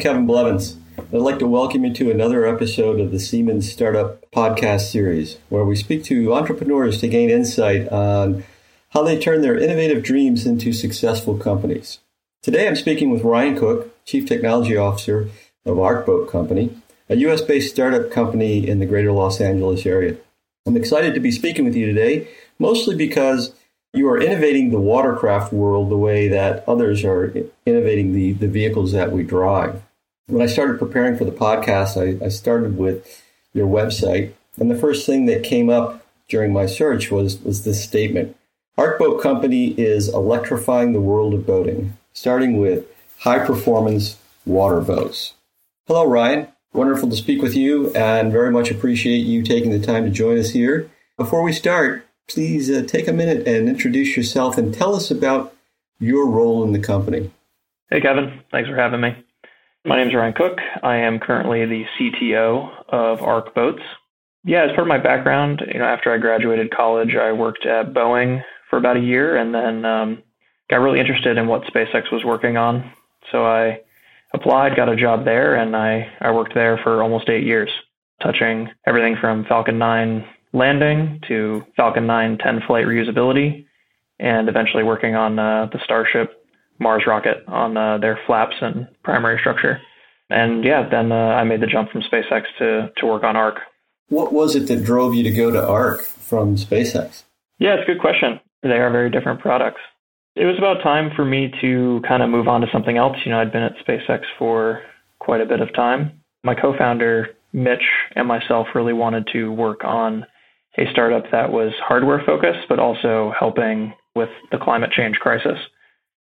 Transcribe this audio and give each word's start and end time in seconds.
Kevin 0.00 0.26
Blevins. 0.26 0.78
I'd 0.96 1.12
like 1.12 1.38
to 1.40 1.46
welcome 1.46 1.84
you 1.84 1.92
to 1.92 2.10
another 2.10 2.46
episode 2.46 3.00
of 3.00 3.10
the 3.10 3.20
Siemens 3.20 3.70
Startup 3.70 4.18
Podcast 4.30 4.90
Series, 4.90 5.36
where 5.50 5.64
we 5.64 5.76
speak 5.76 6.04
to 6.04 6.32
entrepreneurs 6.32 7.00
to 7.00 7.08
gain 7.08 7.28
insight 7.28 7.86
on 7.88 8.42
how 8.90 9.02
they 9.02 9.18
turn 9.18 9.42
their 9.42 9.58
innovative 9.58 10.02
dreams 10.02 10.46
into 10.46 10.72
successful 10.72 11.36
companies. 11.36 11.98
Today 12.42 12.66
I'm 12.66 12.76
speaking 12.76 13.10
with 13.10 13.24
Ryan 13.24 13.58
Cook, 13.58 14.04
Chief 14.06 14.24
Technology 14.24 14.74
Officer 14.74 15.28
of 15.66 15.78
Arcboat 15.78 16.30
Company, 16.30 16.74
a 17.10 17.16
US 17.16 17.42
based 17.42 17.70
startup 17.70 18.10
company 18.10 18.66
in 18.66 18.78
the 18.78 18.86
greater 18.86 19.12
Los 19.12 19.38
Angeles 19.38 19.84
area. 19.84 20.16
I'm 20.66 20.78
excited 20.78 21.12
to 21.12 21.20
be 21.20 21.30
speaking 21.30 21.66
with 21.66 21.76
you 21.76 21.84
today, 21.84 22.26
mostly 22.58 22.96
because 22.96 23.52
you 23.92 24.08
are 24.08 24.18
innovating 24.18 24.70
the 24.70 24.80
watercraft 24.80 25.52
world 25.52 25.90
the 25.90 25.98
way 25.98 26.28
that 26.28 26.66
others 26.66 27.04
are 27.04 27.34
innovating 27.66 28.14
the, 28.14 28.32
the 28.32 28.48
vehicles 28.48 28.92
that 28.92 29.12
we 29.12 29.22
drive. 29.24 29.82
When 30.30 30.42
I 30.42 30.46
started 30.46 30.78
preparing 30.78 31.16
for 31.16 31.24
the 31.24 31.32
podcast, 31.32 31.96
I, 32.00 32.24
I 32.24 32.28
started 32.28 32.78
with 32.78 33.20
your 33.52 33.66
website, 33.66 34.32
and 34.56 34.70
the 34.70 34.78
first 34.78 35.04
thing 35.04 35.26
that 35.26 35.42
came 35.42 35.68
up 35.68 36.06
during 36.28 36.52
my 36.52 36.66
search 36.66 37.10
was, 37.10 37.42
was 37.42 37.64
this 37.64 37.82
statement. 37.82 38.36
Arcboat 38.78 39.20
Company 39.20 39.72
is 39.72 40.08
electrifying 40.08 40.92
the 40.92 41.00
world 41.00 41.34
of 41.34 41.46
boating, 41.46 41.98
starting 42.12 42.58
with 42.58 42.86
high 43.18 43.44
performance 43.44 44.18
water 44.46 44.80
boats. 44.80 45.34
Hello, 45.88 46.06
Ryan. 46.06 46.46
Wonderful 46.72 47.10
to 47.10 47.16
speak 47.16 47.42
with 47.42 47.56
you 47.56 47.92
and 47.94 48.30
very 48.30 48.52
much 48.52 48.70
appreciate 48.70 49.26
you 49.26 49.42
taking 49.42 49.72
the 49.72 49.84
time 49.84 50.04
to 50.04 50.10
join 50.10 50.38
us 50.38 50.50
here. 50.50 50.88
Before 51.16 51.42
we 51.42 51.52
start, 51.52 52.06
please 52.28 52.70
uh, 52.70 52.84
take 52.86 53.08
a 53.08 53.12
minute 53.12 53.48
and 53.48 53.68
introduce 53.68 54.16
yourself 54.16 54.56
and 54.56 54.72
tell 54.72 54.94
us 54.94 55.10
about 55.10 55.56
your 55.98 56.30
role 56.30 56.62
in 56.62 56.70
the 56.70 56.78
company. 56.78 57.32
Hey, 57.90 58.00
Kevin. 58.00 58.42
Thanks 58.52 58.70
for 58.70 58.76
having 58.76 59.00
me. 59.00 59.24
My 59.84 59.96
name 59.96 60.08
is 60.08 60.14
Ryan 60.14 60.34
Cook. 60.34 60.58
I 60.82 60.96
am 60.96 61.18
currently 61.18 61.64
the 61.64 61.84
CTO 61.98 62.84
of 62.90 63.22
Arc 63.22 63.54
Boats. 63.54 63.80
Yeah, 64.44 64.64
as 64.64 64.70
part 64.70 64.80
of 64.82 64.88
my 64.88 64.98
background, 64.98 65.62
you 65.72 65.78
know, 65.78 65.86
after 65.86 66.12
I 66.12 66.18
graduated 66.18 66.70
college, 66.70 67.14
I 67.14 67.32
worked 67.32 67.64
at 67.64 67.94
Boeing 67.94 68.42
for 68.68 68.76
about 68.76 68.98
a 68.98 69.00
year, 69.00 69.36
and 69.36 69.54
then 69.54 69.86
um, 69.86 70.22
got 70.68 70.80
really 70.80 71.00
interested 71.00 71.38
in 71.38 71.46
what 71.46 71.62
SpaceX 71.62 72.12
was 72.12 72.24
working 72.24 72.58
on. 72.58 72.92
So 73.32 73.46
I 73.46 73.80
applied, 74.34 74.76
got 74.76 74.90
a 74.90 74.96
job 74.96 75.24
there, 75.24 75.56
and 75.56 75.74
I 75.74 76.12
I 76.20 76.30
worked 76.30 76.54
there 76.54 76.78
for 76.82 77.02
almost 77.02 77.30
eight 77.30 77.44
years, 77.44 77.70
touching 78.22 78.68
everything 78.86 79.16
from 79.18 79.46
Falcon 79.46 79.78
9 79.78 80.26
landing 80.52 81.22
to 81.28 81.64
Falcon 81.74 82.06
9 82.06 82.36
10 82.36 82.62
flight 82.66 82.84
reusability, 82.84 83.64
and 84.18 84.50
eventually 84.50 84.82
working 84.82 85.14
on 85.14 85.38
uh, 85.38 85.70
the 85.72 85.80
Starship 85.84 86.39
Mars 86.80 87.04
rocket 87.06 87.44
on 87.46 87.76
uh, 87.76 87.98
their 87.98 88.18
flaps 88.26 88.56
and 88.60 88.88
primary 89.04 89.38
structure. 89.38 89.80
And 90.30 90.64
yeah, 90.64 90.88
then 90.88 91.12
uh, 91.12 91.14
I 91.14 91.44
made 91.44 91.60
the 91.60 91.66
jump 91.66 91.90
from 91.90 92.02
SpaceX 92.02 92.44
to, 92.58 92.90
to 92.96 93.06
work 93.06 93.22
on 93.24 93.36
Arc. 93.36 93.56
What 94.08 94.32
was 94.32 94.56
it 94.56 94.66
that 94.68 94.84
drove 94.84 95.14
you 95.14 95.22
to 95.24 95.30
go 95.30 95.50
to 95.50 95.64
Arc 95.64 96.02
from 96.02 96.56
SpaceX? 96.56 97.24
Yeah, 97.58 97.74
it's 97.74 97.88
a 97.88 97.92
good 97.92 98.00
question. 98.00 98.40
They 98.62 98.78
are 98.78 98.90
very 98.90 99.10
different 99.10 99.40
products. 99.40 99.80
It 100.36 100.44
was 100.44 100.56
about 100.58 100.82
time 100.82 101.10
for 101.14 101.24
me 101.24 101.52
to 101.60 102.00
kind 102.06 102.22
of 102.22 102.30
move 102.30 102.48
on 102.48 102.60
to 102.60 102.66
something 102.72 102.96
else. 102.96 103.16
You 103.24 103.32
know, 103.32 103.40
I'd 103.40 103.52
been 103.52 103.62
at 103.62 103.74
SpaceX 103.86 104.22
for 104.38 104.82
quite 105.18 105.40
a 105.40 105.46
bit 105.46 105.60
of 105.60 105.74
time. 105.74 106.22
My 106.44 106.54
co 106.54 106.76
founder, 106.76 107.30
Mitch, 107.52 107.82
and 108.14 108.26
myself 108.26 108.68
really 108.74 108.92
wanted 108.92 109.28
to 109.32 109.52
work 109.52 109.84
on 109.84 110.24
a 110.78 110.90
startup 110.92 111.24
that 111.32 111.50
was 111.50 111.72
hardware 111.80 112.22
focused, 112.24 112.68
but 112.68 112.78
also 112.78 113.32
helping 113.38 113.92
with 114.14 114.30
the 114.52 114.58
climate 114.58 114.90
change 114.92 115.16
crisis. 115.16 115.58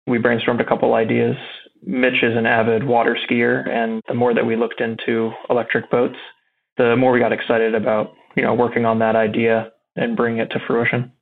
We 0.08 0.18
brainstormed 0.18 0.60
a 0.60 0.64
couple 0.64 0.94
ideas. 0.94 1.36
Mitch 1.84 2.22
is 2.22 2.36
an 2.36 2.46
avid 2.46 2.82
water 2.84 3.16
skier, 3.28 3.68
and 3.68 4.02
the 4.08 4.14
more 4.14 4.34
that 4.34 4.46
we 4.46 4.56
looked 4.56 4.80
into 4.80 5.32
electric 5.50 5.90
boats, 5.90 6.16
the 6.76 6.96
more 6.96 7.12
we 7.12 7.20
got 7.20 7.32
excited 7.32 7.74
about 7.74 8.14
you 8.34 8.42
know 8.42 8.54
working 8.54 8.84
on 8.84 9.00
that 9.00 9.16
idea 9.16 9.70
and 9.94 10.16
bringing 10.16 10.40
it 10.40 10.50
to 10.50 10.60
fruition. 10.66 11.12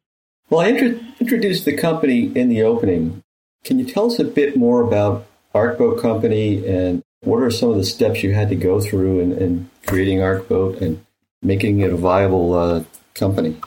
Well, 0.49 0.61
I 0.61 0.69
int- 0.69 1.03
introduced 1.21 1.65
the 1.65 1.77
company 1.77 2.31
in 2.37 2.49
the 2.49 2.63
opening. 2.63 3.23
Can 3.65 3.79
you 3.81 3.85
tell 3.85 4.07
us 4.07 4.21
a 4.21 4.25
bit 4.25 4.57
more 4.57 4.83
about 4.83 5.27
Arcboat 5.53 6.01
Company 6.01 6.65
and 6.67 7.03
what 7.23 7.39
are 7.39 7.51
some 7.51 7.71
of 7.71 7.77
the 7.77 7.85
steps 7.85 8.23
you 8.23 8.33
had 8.33 8.49
to 8.51 8.55
go 8.55 8.81
through 8.81 9.19
in, 9.19 9.33
in 9.33 9.71
creating 9.87 10.23
Arcboat 10.23 10.81
and 10.81 11.05
making 11.43 11.81
it 11.81 11.93
a 11.93 11.97
viable 11.97 12.55
uh, 12.55 12.85
company? 13.15 13.59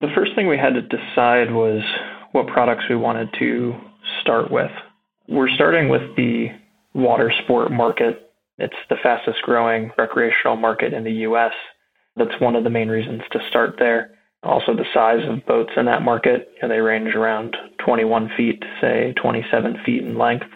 The 0.00 0.12
first 0.14 0.36
thing 0.36 0.46
we 0.46 0.56
had 0.56 0.74
to 0.74 0.82
decide 0.82 1.52
was 1.52 1.82
what 2.30 2.46
products 2.46 2.84
we 2.88 2.94
wanted 2.94 3.34
to 3.40 3.74
start 4.20 4.50
with. 4.50 4.70
We're 5.28 5.48
starting 5.48 5.88
with 5.88 6.16
the 6.16 6.48
water 6.94 7.32
sport 7.44 7.70
market. 7.70 8.30
It's 8.58 8.74
the 8.88 8.96
fastest 9.02 9.42
growing 9.42 9.90
recreational 9.96 10.56
market 10.56 10.92
in 10.92 11.04
the 11.04 11.12
US. 11.28 11.52
That's 12.16 12.40
one 12.40 12.56
of 12.56 12.64
the 12.64 12.70
main 12.70 12.88
reasons 12.88 13.22
to 13.32 13.38
start 13.48 13.76
there. 13.78 14.10
Also, 14.42 14.74
the 14.74 14.86
size 14.94 15.20
of 15.28 15.44
boats 15.46 15.72
in 15.76 15.84
that 15.86 16.02
market, 16.02 16.48
you 16.54 16.62
know, 16.62 16.74
they 16.74 16.80
range 16.80 17.14
around 17.14 17.56
21 17.84 18.30
feet 18.36 18.62
say 18.80 19.12
27 19.20 19.78
feet 19.84 20.02
in 20.02 20.16
length. 20.16 20.46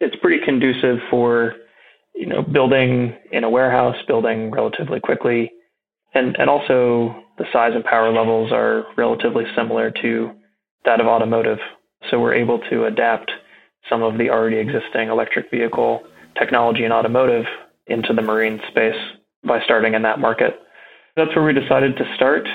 It's 0.00 0.16
pretty 0.16 0.44
conducive 0.44 0.98
for, 1.10 1.54
you 2.14 2.26
know, 2.26 2.42
building 2.42 3.14
in 3.32 3.44
a 3.44 3.50
warehouse, 3.50 3.96
building 4.06 4.50
relatively 4.50 5.00
quickly, 5.00 5.52
and 6.14 6.34
and 6.38 6.48
also 6.48 7.22
the 7.36 7.44
size 7.52 7.72
and 7.74 7.84
power 7.84 8.10
levels 8.10 8.52
are 8.52 8.86
relatively 8.96 9.44
similar 9.54 9.90
to 10.02 10.32
that 10.86 11.00
of 11.00 11.06
automotive. 11.06 11.58
So 12.10 12.20
we're 12.20 12.34
able 12.34 12.58
to 12.70 12.84
adapt 12.84 13.30
some 13.88 14.02
of 14.02 14.18
the 14.18 14.30
already 14.30 14.56
existing 14.56 15.08
electric 15.08 15.50
vehicle 15.50 16.02
technology 16.38 16.84
and 16.84 16.92
automotive 16.92 17.44
into 17.86 18.12
the 18.12 18.22
marine 18.22 18.60
space 18.68 19.00
by 19.44 19.62
starting 19.64 19.94
in 19.94 20.02
that 20.02 20.18
market. 20.18 20.60
That's 21.16 21.34
where 21.34 21.44
we 21.44 21.52
decided 21.52 21.96
to 21.96 22.14
start. 22.14 22.46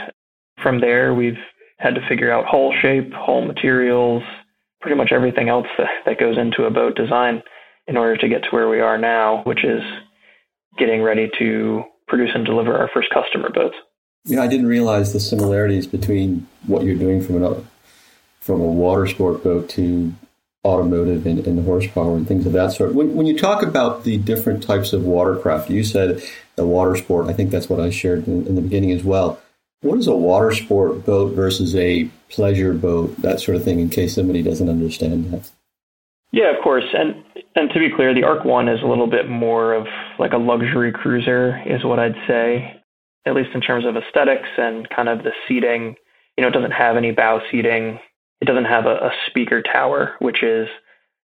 From 0.61 0.81
there, 0.81 1.13
we've 1.13 1.39
had 1.77 1.95
to 1.95 2.07
figure 2.07 2.31
out 2.31 2.45
hull 2.45 2.73
shape, 2.81 3.11
hull 3.13 3.41
materials, 3.41 4.23
pretty 4.81 4.95
much 4.95 5.11
everything 5.11 5.49
else 5.49 5.67
that, 6.05 6.19
goes 6.19 6.37
into 6.37 6.65
a 6.65 6.71
boat 6.71 6.95
design 6.95 7.41
in 7.87 7.97
order 7.97 8.17
to 8.17 8.27
get 8.27 8.43
to 8.43 8.49
where 8.51 8.69
we 8.69 8.79
are 8.79 8.97
now, 8.97 9.41
which 9.43 9.63
is 9.63 9.81
getting 10.77 11.01
ready 11.01 11.29
to 11.39 11.83
produce 12.07 12.29
and 12.35 12.45
deliver 12.45 12.77
our 12.77 12.89
first 12.93 13.09
customer 13.09 13.49
boats. 13.49 13.75
Know, 14.25 14.43
I 14.43 14.47
didn't 14.47 14.67
realize 14.67 15.13
the 15.13 15.19
similarities 15.19 15.87
between 15.87 16.47
what 16.67 16.83
you're 16.83 16.95
doing 16.95 17.23
from 17.23 17.37
an 17.37 17.43
from 18.41 18.59
a 18.59 18.65
water 18.65 19.07
sport 19.07 19.43
boat 19.43 19.69
to 19.69 20.13
automotive 20.65 21.25
and, 21.25 21.45
and 21.47 21.65
horsepower 21.65 22.15
and 22.15 22.27
things 22.27 22.45
of 22.45 22.53
that 22.53 22.71
sort. 22.71 22.93
When, 22.93 23.15
when 23.15 23.25
you 23.25 23.37
talk 23.37 23.63
about 23.63 24.03
the 24.03 24.17
different 24.17 24.61
types 24.61 24.93
of 24.93 25.03
watercraft, 25.03 25.69
you 25.69 25.83
said 25.83 26.21
the 26.55 26.65
water 26.65 26.95
sport. 26.95 27.27
I 27.27 27.33
think 27.33 27.49
that's 27.49 27.69
what 27.69 27.79
I 27.79 27.89
shared 27.89 28.27
in, 28.27 28.45
in 28.45 28.55
the 28.55 28.61
beginning 28.61 28.91
as 28.91 29.03
well. 29.03 29.41
What 29.81 29.97
is 29.97 30.07
a 30.07 30.15
water 30.15 30.51
sport 30.51 31.05
boat 31.05 31.33
versus 31.33 31.75
a 31.75 32.05
pleasure 32.29 32.73
boat, 32.73 33.19
that 33.23 33.39
sort 33.39 33.57
of 33.57 33.63
thing, 33.63 33.79
in 33.79 33.89
case 33.89 34.13
somebody 34.13 34.43
doesn't 34.43 34.69
understand 34.69 35.31
that? 35.31 35.49
Yeah, 36.31 36.55
of 36.55 36.63
course. 36.63 36.85
And 36.93 37.23
and 37.55 37.69
to 37.71 37.79
be 37.79 37.89
clear, 37.89 38.13
the 38.13 38.23
Arc 38.23 38.45
One 38.45 38.69
is 38.69 38.81
a 38.81 38.85
little 38.85 39.07
bit 39.07 39.27
more 39.27 39.73
of 39.73 39.87
like 40.19 40.33
a 40.33 40.37
luxury 40.37 40.91
cruiser, 40.91 41.61
is 41.65 41.83
what 41.83 41.99
I'd 41.99 42.15
say, 42.27 42.79
at 43.25 43.33
least 43.33 43.49
in 43.55 43.61
terms 43.61 43.85
of 43.85 43.97
aesthetics 43.97 44.47
and 44.57 44.87
kind 44.89 45.09
of 45.09 45.23
the 45.23 45.31
seating. 45.47 45.95
You 46.37 46.43
know, 46.43 46.47
it 46.47 46.53
doesn't 46.53 46.71
have 46.71 46.95
any 46.95 47.11
bow 47.11 47.41
seating. 47.51 47.99
It 48.41 48.45
doesn't 48.45 48.65
have 48.65 48.85
a, 48.85 48.95
a 48.95 49.11
speaker 49.27 49.61
tower, 49.61 50.15
which 50.19 50.43
is 50.43 50.67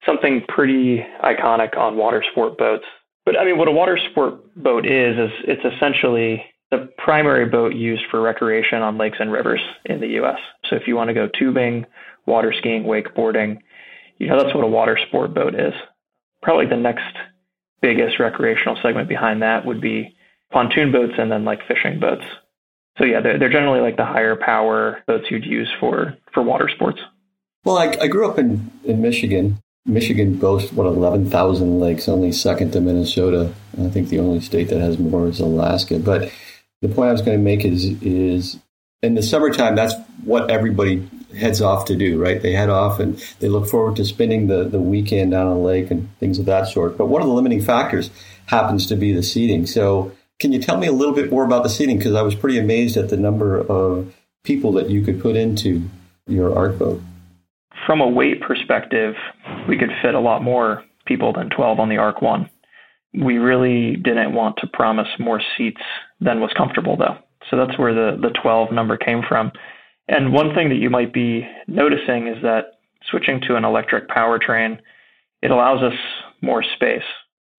something 0.05 0.41
pretty 0.47 1.05
iconic 1.23 1.77
on 1.77 1.97
water 1.97 2.23
sport 2.31 2.57
boats. 2.57 2.85
But 3.25 3.39
I 3.39 3.45
mean, 3.45 3.57
what 3.57 3.67
a 3.67 3.71
water 3.71 3.97
sport 4.11 4.53
boat 4.55 4.85
is, 4.85 5.17
is 5.17 5.31
it's 5.47 5.75
essentially 5.75 6.43
the 6.71 6.89
primary 6.97 7.45
boat 7.45 7.75
used 7.75 8.03
for 8.09 8.21
recreation 8.21 8.81
on 8.81 8.97
lakes 8.97 9.17
and 9.19 9.31
rivers 9.31 9.61
in 9.85 10.01
the 10.01 10.19
US. 10.23 10.39
So 10.69 10.75
if 10.75 10.87
you 10.87 10.95
want 10.95 11.09
to 11.09 11.13
go 11.13 11.29
tubing, 11.37 11.85
water 12.25 12.53
skiing, 12.57 12.83
wakeboarding, 12.83 13.59
you 14.17 14.27
know, 14.27 14.41
that's 14.41 14.55
what 14.55 14.63
a 14.63 14.67
water 14.67 14.97
sport 15.07 15.33
boat 15.33 15.55
is. 15.55 15.73
Probably 16.41 16.65
the 16.65 16.75
next 16.77 17.15
biggest 17.81 18.19
recreational 18.19 18.77
segment 18.81 19.07
behind 19.07 19.41
that 19.41 19.65
would 19.65 19.81
be 19.81 20.15
pontoon 20.51 20.91
boats 20.91 21.13
and 21.17 21.31
then 21.31 21.45
like 21.45 21.59
fishing 21.67 21.99
boats. 21.99 22.25
So 22.97 23.05
yeah, 23.05 23.21
they're, 23.21 23.39
they're 23.39 23.49
generally 23.51 23.81
like 23.81 23.97
the 23.97 24.05
higher 24.05 24.35
power 24.35 25.03
boats 25.07 25.25
you'd 25.31 25.45
use 25.45 25.71
for, 25.79 26.15
for 26.33 26.43
water 26.43 26.69
sports. 26.69 26.99
Well, 27.63 27.77
I, 27.77 27.95
I 28.01 28.07
grew 28.07 28.29
up 28.29 28.37
in, 28.37 28.71
in 28.83 29.01
Michigan. 29.01 29.59
Michigan 29.85 30.37
boasts, 30.37 30.71
what, 30.71 30.85
11,000 30.85 31.79
lakes, 31.79 32.07
only 32.07 32.31
second 32.31 32.71
to 32.71 32.81
Minnesota. 32.81 33.53
I 33.81 33.89
think 33.89 34.09
the 34.09 34.19
only 34.19 34.39
state 34.39 34.69
that 34.69 34.79
has 34.79 34.97
more 34.97 35.27
is 35.27 35.39
Alaska. 35.39 35.99
But 35.99 36.31
the 36.81 36.87
point 36.87 37.09
I 37.09 37.11
was 37.11 37.21
going 37.21 37.37
to 37.37 37.43
make 37.43 37.65
is, 37.65 37.85
is 38.01 38.59
in 39.01 39.15
the 39.15 39.23
summertime, 39.23 39.75
that's 39.75 39.95
what 40.23 40.49
everybody 40.49 41.07
heads 41.37 41.61
off 41.61 41.85
to 41.85 41.95
do, 41.95 42.21
right? 42.21 42.41
They 42.41 42.53
head 42.53 42.69
off 42.69 42.99
and 42.99 43.17
they 43.39 43.49
look 43.49 43.67
forward 43.67 43.97
to 43.97 44.05
spending 44.05 44.47
the, 44.47 44.63
the 44.65 44.79
weekend 44.79 45.31
down 45.31 45.47
on 45.47 45.57
the 45.57 45.63
lake 45.63 45.91
and 45.91 46.07
things 46.19 46.39
of 46.39 46.45
that 46.45 46.67
sort. 46.67 46.97
But 46.97 47.07
one 47.07 47.21
of 47.21 47.27
the 47.27 47.33
limiting 47.33 47.61
factors 47.61 48.09
happens 48.45 48.87
to 48.87 48.95
be 48.95 49.13
the 49.13 49.23
seating. 49.23 49.65
So 49.65 50.11
can 50.39 50.51
you 50.51 50.59
tell 50.59 50.77
me 50.77 50.87
a 50.87 50.91
little 50.91 51.13
bit 51.13 51.31
more 51.31 51.45
about 51.45 51.63
the 51.63 51.69
seating? 51.69 51.97
Because 51.97 52.15
I 52.15 52.21
was 52.21 52.35
pretty 52.35 52.57
amazed 52.57 52.97
at 52.97 53.09
the 53.09 53.17
number 53.17 53.59
of 53.59 54.13
people 54.43 54.71
that 54.73 54.89
you 54.89 55.01
could 55.01 55.21
put 55.21 55.35
into 55.35 55.83
your 56.27 56.55
Arc 56.55 56.77
boat. 56.77 57.01
From 57.85 58.01
a 58.01 58.07
weight 58.07 58.41
perspective, 58.41 59.15
we 59.67 59.77
could 59.77 59.91
fit 60.01 60.15
a 60.15 60.19
lot 60.19 60.43
more 60.43 60.83
people 61.05 61.33
than 61.33 61.49
12 61.49 61.79
on 61.79 61.89
the 61.89 61.97
Arc 61.97 62.21
1. 62.21 62.49
We 63.13 63.37
really 63.37 63.95
didn't 63.95 64.33
want 64.33 64.57
to 64.57 64.67
promise 64.67 65.07
more 65.19 65.41
seats 65.57 65.81
than 66.19 66.39
was 66.39 66.51
comfortable, 66.57 66.97
though. 66.97 67.17
So 67.49 67.57
that's 67.57 67.77
where 67.77 67.93
the, 67.93 68.17
the 68.21 68.33
12 68.41 68.71
number 68.71 68.97
came 68.97 69.21
from. 69.27 69.51
And 70.07 70.33
one 70.33 70.53
thing 70.55 70.69
that 70.69 70.75
you 70.75 70.89
might 70.89 71.13
be 71.13 71.47
noticing 71.67 72.27
is 72.27 72.41
that 72.41 72.79
switching 73.09 73.41
to 73.47 73.55
an 73.55 73.65
electric 73.65 74.09
powertrain, 74.09 74.79
it 75.41 75.51
allows 75.51 75.81
us 75.83 75.97
more 76.41 76.63
space. 76.75 77.03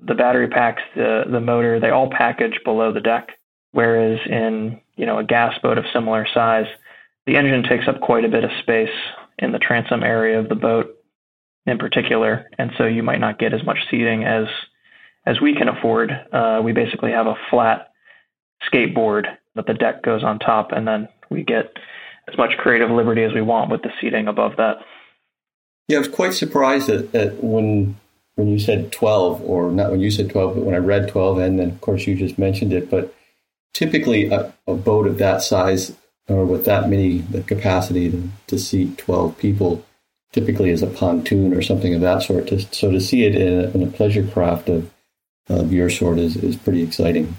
The 0.00 0.14
battery 0.14 0.48
packs, 0.48 0.82
the, 0.94 1.24
the 1.30 1.40
motor, 1.40 1.80
they 1.80 1.90
all 1.90 2.10
package 2.10 2.60
below 2.64 2.92
the 2.92 3.00
deck. 3.00 3.30
Whereas 3.72 4.20
in, 4.26 4.80
you 4.96 5.06
know, 5.06 5.18
a 5.18 5.24
gas 5.24 5.58
boat 5.62 5.78
of 5.78 5.84
similar 5.92 6.26
size, 6.32 6.66
the 7.26 7.36
engine 7.36 7.64
takes 7.64 7.88
up 7.88 8.00
quite 8.00 8.24
a 8.24 8.28
bit 8.28 8.44
of 8.44 8.50
space 8.60 8.94
in 9.38 9.52
the 9.52 9.58
transom 9.58 10.02
area 10.02 10.38
of 10.38 10.48
the 10.48 10.54
boat 10.54 10.94
in 11.66 11.78
particular. 11.78 12.48
And 12.58 12.70
so 12.78 12.84
you 12.84 13.02
might 13.02 13.20
not 13.20 13.38
get 13.38 13.54
as 13.54 13.64
much 13.64 13.78
seating 13.90 14.24
as 14.24 14.46
as 15.26 15.40
we 15.40 15.54
can 15.54 15.68
afford. 15.68 16.10
Uh, 16.32 16.60
we 16.62 16.72
basically 16.72 17.10
have 17.10 17.26
a 17.26 17.34
flat 17.50 17.88
skateboard 18.70 19.24
that 19.54 19.66
the 19.66 19.74
deck 19.74 20.02
goes 20.02 20.22
on 20.22 20.38
top, 20.38 20.72
and 20.72 20.86
then 20.86 21.08
we 21.30 21.42
get 21.42 21.72
as 22.30 22.36
much 22.36 22.50
creative 22.58 22.90
liberty 22.90 23.22
as 23.22 23.32
we 23.32 23.40
want 23.40 23.70
with 23.70 23.82
the 23.82 23.90
seating 24.00 24.28
above 24.28 24.52
that. 24.56 24.76
Yeah, 25.88 25.96
I 25.96 26.00
was 26.00 26.08
quite 26.08 26.34
surprised 26.34 26.88
at, 26.88 27.14
at 27.14 27.42
when 27.42 27.96
when 28.36 28.48
you 28.48 28.58
said 28.58 28.92
12, 28.92 29.42
or 29.42 29.70
not 29.70 29.90
when 29.90 30.00
you 30.00 30.10
said 30.10 30.30
12, 30.30 30.56
but 30.56 30.64
when 30.64 30.74
I 30.74 30.78
read 30.78 31.08
12, 31.08 31.38
and 31.38 31.58
then 31.58 31.70
of 31.70 31.80
course 31.80 32.06
you 32.06 32.16
just 32.16 32.38
mentioned 32.38 32.72
it. 32.72 32.90
But 32.90 33.14
typically, 33.72 34.30
a, 34.30 34.52
a 34.66 34.74
boat 34.74 35.06
of 35.06 35.18
that 35.18 35.42
size 35.42 35.92
or 36.28 36.44
with 36.44 36.64
that 36.64 36.88
many 36.88 37.18
the 37.18 37.42
capacity 37.42 38.10
to, 38.10 38.28
to 38.46 38.58
seat 38.58 38.98
12 38.98 39.36
people 39.38 39.84
typically 40.32 40.70
is 40.70 40.82
a 40.82 40.86
pontoon 40.86 41.54
or 41.54 41.62
something 41.62 41.94
of 41.94 42.00
that 42.00 42.22
sort. 42.22 42.48
To, 42.48 42.60
so 42.60 42.90
to 42.90 43.00
see 43.00 43.24
it 43.24 43.34
in 43.34 43.60
a, 43.60 43.70
in 43.70 43.82
a 43.82 43.90
pleasure 43.90 44.26
craft 44.26 44.68
of 44.68 44.90
of 45.48 45.72
your 45.72 45.90
sort 45.90 46.18
is, 46.18 46.36
is 46.36 46.56
pretty 46.56 46.82
exciting. 46.82 47.36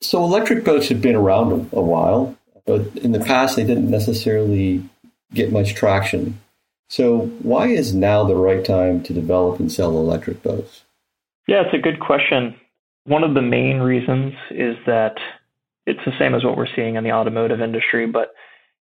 So 0.00 0.24
electric 0.24 0.64
boats 0.64 0.88
have 0.88 1.02
been 1.02 1.14
around 1.14 1.52
a, 1.52 1.76
a 1.76 1.82
while, 1.82 2.36
but 2.66 2.96
in 2.96 3.12
the 3.12 3.20
past 3.20 3.56
they 3.56 3.64
didn't 3.64 3.90
necessarily 3.90 4.82
get 5.32 5.52
much 5.52 5.74
traction. 5.74 6.40
So 6.94 7.26
why 7.42 7.70
is 7.70 7.92
now 7.92 8.22
the 8.22 8.36
right 8.36 8.64
time 8.64 9.02
to 9.02 9.12
develop 9.12 9.58
and 9.58 9.72
sell 9.72 9.98
electric 9.98 10.44
boats? 10.44 10.84
Yeah, 11.48 11.62
it's 11.62 11.74
a 11.74 11.78
good 11.78 11.98
question. 11.98 12.54
One 13.06 13.24
of 13.24 13.34
the 13.34 13.42
main 13.42 13.80
reasons 13.80 14.32
is 14.52 14.76
that 14.86 15.16
it's 15.86 16.04
the 16.06 16.16
same 16.20 16.36
as 16.36 16.44
what 16.44 16.56
we're 16.56 16.72
seeing 16.76 16.94
in 16.94 17.02
the 17.02 17.10
automotive 17.10 17.60
industry, 17.60 18.06
but 18.06 18.28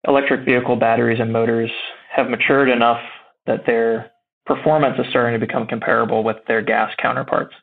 electric 0.05 0.43
vehicle 0.43 0.75
batteries 0.75 1.21
and 1.21 1.31
motors 1.31 1.71
have 2.13 2.29
matured 2.29 2.67
enough 2.67 2.99
that 3.45 3.65
their 3.65 4.11
performance 4.45 4.99
is 4.99 5.05
starting 5.09 5.39
to 5.39 5.47
become 5.47 5.65
comparable 5.65 6.21
with 6.21 6.35
their 6.49 6.61
gas 6.61 6.91
counterparts. 7.01 7.53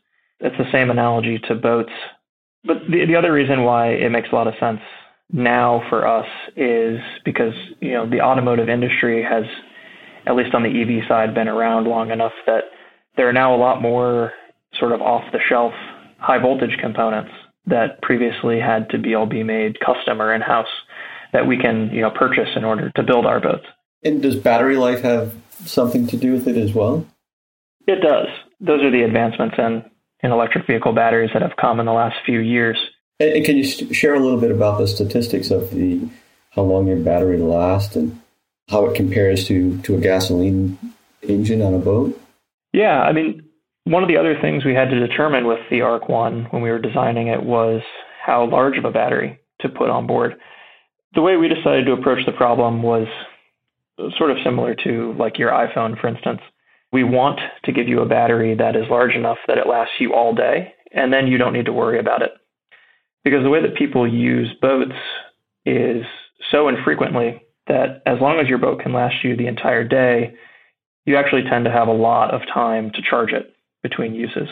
It's 0.40 0.56
the 0.56 0.72
same 0.72 0.90
analogy 0.90 1.40
to 1.40 1.56
boats. 1.56 1.92
But 2.64 2.78
the, 2.90 3.04
the 3.04 3.16
other 3.16 3.34
reason 3.34 3.64
why 3.64 3.88
it 3.88 4.08
makes 4.10 4.30
a 4.32 4.34
lot 4.34 4.48
of 4.48 4.54
sense 4.58 4.80
now 5.30 5.82
for 5.90 6.06
us 6.06 6.26
is 6.56 6.98
because, 7.22 7.52
you 7.80 7.92
know, 7.92 8.08
the 8.08 8.22
automotive 8.22 8.70
industry 8.70 9.22
has, 9.22 9.44
at 10.26 10.36
least 10.36 10.54
on 10.54 10.62
the 10.62 10.68
EV 10.68 11.08
side, 11.08 11.34
been 11.34 11.48
around 11.48 11.86
long 11.86 12.10
enough 12.10 12.32
that 12.46 12.64
there 13.16 13.28
are 13.28 13.32
now 13.32 13.54
a 13.54 13.58
lot 13.58 13.82
more 13.82 14.32
sort 14.78 14.92
of 14.92 15.00
off 15.00 15.24
the 15.32 15.38
shelf 15.48 15.72
high 16.18 16.38
voltage 16.38 16.76
components 16.80 17.30
that 17.66 18.00
previously 18.02 18.58
had 18.58 18.88
to 18.90 18.98
be 18.98 19.14
all 19.14 19.26
be 19.26 19.42
made 19.42 19.78
custom 19.80 20.20
or 20.20 20.34
in 20.34 20.40
house 20.40 20.66
that 21.32 21.46
we 21.46 21.58
can, 21.58 21.90
you 21.90 22.00
know, 22.00 22.10
purchase 22.10 22.48
in 22.56 22.64
order 22.64 22.90
to 22.96 23.02
build 23.02 23.26
our 23.26 23.40
boats. 23.40 23.66
And 24.02 24.22
does 24.22 24.36
battery 24.36 24.76
life 24.76 25.02
have 25.02 25.34
something 25.64 26.06
to 26.08 26.16
do 26.16 26.32
with 26.32 26.48
it 26.48 26.56
as 26.56 26.72
well? 26.72 27.06
It 27.86 28.00
does. 28.00 28.28
Those 28.60 28.82
are 28.82 28.90
the 28.90 29.02
advancements 29.02 29.56
in 29.58 29.84
in 30.20 30.32
electric 30.32 30.66
vehicle 30.66 30.92
batteries 30.92 31.30
that 31.32 31.42
have 31.42 31.56
come 31.56 31.78
in 31.78 31.86
the 31.86 31.92
last 31.92 32.16
few 32.26 32.40
years. 32.40 32.76
And, 33.20 33.44
can 33.44 33.56
you 33.56 33.64
share 33.64 34.14
a 34.14 34.20
little 34.20 34.40
bit 34.40 34.50
about 34.50 34.78
the 34.78 34.88
statistics 34.88 35.50
of 35.50 35.70
the 35.70 36.08
how 36.50 36.62
long 36.62 36.86
your 36.88 36.96
battery 36.96 37.38
lasts 37.38 37.94
and 37.94 38.20
how 38.68 38.86
it 38.86 38.94
compares 38.94 39.46
to 39.48 39.80
to 39.82 39.96
a 39.96 40.00
gasoline 40.00 40.78
engine 41.22 41.62
on 41.62 41.74
a 41.74 41.78
boat? 41.78 42.20
Yeah, 42.72 43.02
I 43.02 43.12
mean, 43.12 43.42
one 43.84 44.02
of 44.02 44.08
the 44.08 44.16
other 44.16 44.38
things 44.40 44.64
we 44.64 44.74
had 44.74 44.90
to 44.90 45.06
determine 45.06 45.46
with 45.46 45.60
the 45.70 45.80
Arc 45.80 46.08
One 46.08 46.44
when 46.50 46.62
we 46.62 46.70
were 46.70 46.78
designing 46.78 47.28
it 47.28 47.42
was 47.42 47.82
how 48.24 48.48
large 48.48 48.76
of 48.76 48.84
a 48.84 48.90
battery 48.90 49.40
to 49.60 49.68
put 49.68 49.90
on 49.90 50.06
board. 50.06 50.34
The 51.14 51.22
way 51.22 51.36
we 51.36 51.48
decided 51.48 51.86
to 51.86 51.92
approach 51.92 52.24
the 52.26 52.32
problem 52.32 52.82
was 52.82 53.06
sort 54.16 54.30
of 54.30 54.36
similar 54.44 54.74
to 54.84 55.14
like 55.18 55.38
your 55.38 55.50
iPhone, 55.50 55.98
for 55.98 56.08
instance. 56.08 56.40
We 56.92 57.04
want 57.04 57.40
to 57.64 57.72
give 57.72 57.88
you 57.88 58.00
a 58.00 58.06
battery 58.08 58.54
that 58.54 58.76
is 58.76 58.84
large 58.90 59.14
enough 59.14 59.38
that 59.46 59.58
it 59.58 59.66
lasts 59.66 59.94
you 59.98 60.14
all 60.14 60.34
day, 60.34 60.74
and 60.92 61.12
then 61.12 61.26
you 61.26 61.36
don't 61.36 61.52
need 61.52 61.66
to 61.66 61.72
worry 61.72 61.98
about 61.98 62.22
it. 62.22 62.30
Because 63.24 63.42
the 63.42 63.50
way 63.50 63.60
that 63.60 63.76
people 63.76 64.10
use 64.10 64.48
boats 64.60 64.94
is 65.66 66.04
so 66.50 66.68
infrequently 66.68 67.42
that 67.68 68.02
as 68.06 68.20
long 68.20 68.40
as 68.40 68.48
your 68.48 68.58
boat 68.58 68.80
can 68.80 68.92
last 68.92 69.22
you 69.22 69.36
the 69.36 69.46
entire 69.46 69.84
day, 69.84 70.34
you 71.04 71.16
actually 71.16 71.42
tend 71.42 71.64
to 71.64 71.70
have 71.70 71.88
a 71.88 71.92
lot 71.92 72.32
of 72.32 72.42
time 72.52 72.90
to 72.92 73.02
charge 73.02 73.32
it 73.32 73.54
between 73.82 74.14
uses. 74.14 74.48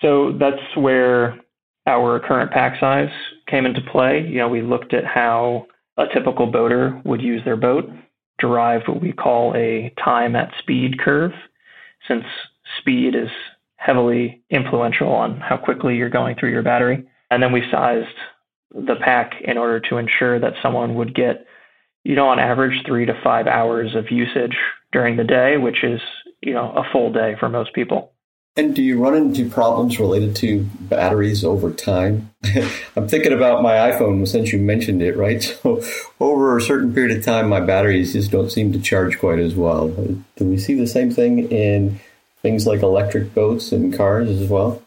So 0.00 0.32
that's 0.38 0.76
where 0.76 1.38
our 1.86 2.20
current 2.20 2.50
pack 2.52 2.78
size 2.80 3.10
came 3.46 3.66
into 3.66 3.80
play. 3.80 4.26
You 4.26 4.38
know, 4.38 4.48
we 4.48 4.62
looked 4.62 4.94
at 4.94 5.04
how 5.04 5.66
a 5.96 6.04
typical 6.12 6.46
boater 6.46 7.00
would 7.04 7.20
use 7.20 7.42
their 7.44 7.56
boat, 7.56 7.90
derived 8.38 8.88
what 8.88 9.02
we 9.02 9.12
call 9.12 9.54
a 9.54 9.92
time 10.02 10.36
at 10.36 10.52
speed 10.58 10.98
curve, 10.98 11.32
since 12.08 12.24
speed 12.78 13.14
is 13.14 13.28
heavily 13.76 14.42
influential 14.50 15.08
on 15.08 15.40
how 15.40 15.56
quickly 15.56 15.96
you're 15.96 16.08
going 16.08 16.36
through 16.36 16.50
your 16.50 16.62
battery. 16.62 17.04
And 17.30 17.42
then 17.42 17.52
we 17.52 17.62
sized 17.70 18.08
the 18.72 18.96
pack 19.02 19.32
in 19.42 19.58
order 19.58 19.80
to 19.80 19.96
ensure 19.96 20.38
that 20.38 20.54
someone 20.62 20.94
would 20.94 21.14
get, 21.14 21.46
you 22.04 22.14
know, 22.14 22.28
on 22.28 22.38
average 22.38 22.84
three 22.86 23.06
to 23.06 23.20
five 23.22 23.46
hours 23.46 23.94
of 23.94 24.10
usage 24.10 24.56
during 24.92 25.16
the 25.16 25.24
day, 25.24 25.56
which 25.56 25.84
is, 25.84 26.00
you 26.40 26.54
know, 26.54 26.70
a 26.72 26.84
full 26.92 27.12
day 27.12 27.36
for 27.38 27.48
most 27.48 27.72
people. 27.74 28.12
And 28.56 28.74
do 28.74 28.82
you 28.82 29.00
run 29.02 29.14
into 29.14 29.48
problems 29.48 30.00
related 30.00 30.34
to 30.36 30.66
batteries 30.80 31.44
over 31.44 31.70
time? 31.70 32.30
I'm 32.96 33.06
thinking 33.06 33.32
about 33.32 33.62
my 33.62 33.74
iPhone 33.74 34.26
since 34.26 34.52
you 34.52 34.58
mentioned 34.58 35.02
it, 35.02 35.16
right? 35.16 35.40
So 35.62 35.82
over 36.18 36.56
a 36.56 36.62
certain 36.62 36.92
period 36.92 37.16
of 37.16 37.24
time, 37.24 37.48
my 37.48 37.60
batteries 37.60 38.12
just 38.12 38.30
don't 38.30 38.50
seem 38.50 38.72
to 38.72 38.80
charge 38.80 39.18
quite 39.18 39.38
as 39.38 39.54
well. 39.54 39.88
Do 39.88 40.44
we 40.44 40.58
see 40.58 40.74
the 40.74 40.86
same 40.86 41.10
thing 41.10 41.50
in 41.50 42.00
things 42.42 42.66
like 42.66 42.82
electric 42.82 43.34
boats 43.34 43.72
and 43.72 43.96
cars 43.96 44.28
as 44.28 44.48
well? 44.48 44.82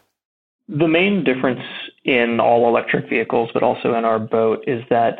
The 0.68 0.88
main 0.88 1.24
difference 1.24 1.62
in 2.04 2.38
all 2.40 2.68
electric 2.68 3.08
vehicles, 3.08 3.50
but 3.52 3.62
also 3.62 3.94
in 3.94 4.04
our 4.04 4.18
boat, 4.18 4.64
is 4.66 4.84
that 4.90 5.18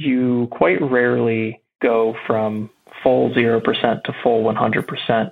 you 0.00 0.48
quite 0.50 0.80
rarely 0.80 1.60
go 1.82 2.14
from 2.26 2.70
full 3.02 3.32
0% 3.34 3.62
to 4.04 4.12
full 4.22 4.44
100% 4.44 5.30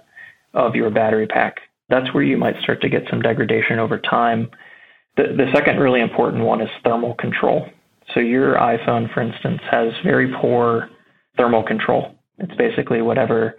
of 0.55 0.75
your 0.75 0.91
battery 0.91 1.27
pack 1.27 1.61
that's 1.89 2.13
where 2.13 2.23
you 2.23 2.37
might 2.37 2.61
start 2.63 2.81
to 2.83 2.89
get 2.89 3.05
some 3.09 3.23
degradation 3.23 3.79
over 3.79 3.99
time. 3.99 4.51
The, 5.17 5.35
the 5.37 5.51
second 5.55 5.79
really 5.79 6.01
important 6.01 6.45
one 6.45 6.61
is 6.61 6.69
thermal 6.85 7.15
control. 7.15 7.67
So 8.15 8.21
your 8.21 8.55
iPhone, 8.57 9.13
for 9.13 9.23
instance, 9.23 9.61
has 9.71 9.93
very 10.05 10.33
poor 10.41 10.91
thermal 11.37 11.63
control. 11.63 12.15
It's 12.39 12.55
basically 12.57 13.03
whatever 13.03 13.57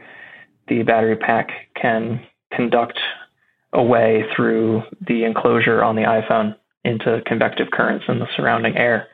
the 0.67 0.83
battery 0.83 1.15
pack 1.15 1.49
can 1.79 2.21
conduct 2.53 2.99
away 3.73 4.23
through 4.35 4.83
the 5.07 5.23
enclosure 5.23 5.83
on 5.83 5.95
the 5.95 6.03
iPhone 6.03 6.55
into 6.85 7.21
convective 7.25 7.67
currents 7.71 8.05
in 8.07 8.19
the 8.19 8.27
surrounding 8.35 8.77
air. 8.77 9.07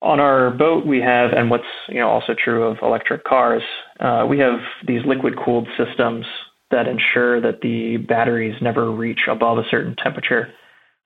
On 0.00 0.20
our 0.20 0.50
boat, 0.50 0.86
we 0.86 1.00
have, 1.00 1.32
and 1.32 1.50
what's 1.50 1.64
you 1.88 1.98
know 1.98 2.08
also 2.08 2.34
true 2.34 2.64
of 2.64 2.78
electric 2.82 3.24
cars, 3.24 3.62
uh, 3.98 4.26
we 4.28 4.38
have 4.38 4.60
these 4.86 5.04
liquid 5.04 5.34
cooled 5.44 5.66
systems 5.76 6.24
that 6.70 6.86
ensure 6.86 7.40
that 7.40 7.60
the 7.62 7.96
batteries 7.96 8.54
never 8.60 8.92
reach 8.92 9.20
above 9.28 9.58
a 9.58 9.68
certain 9.70 9.96
temperature, 9.96 10.52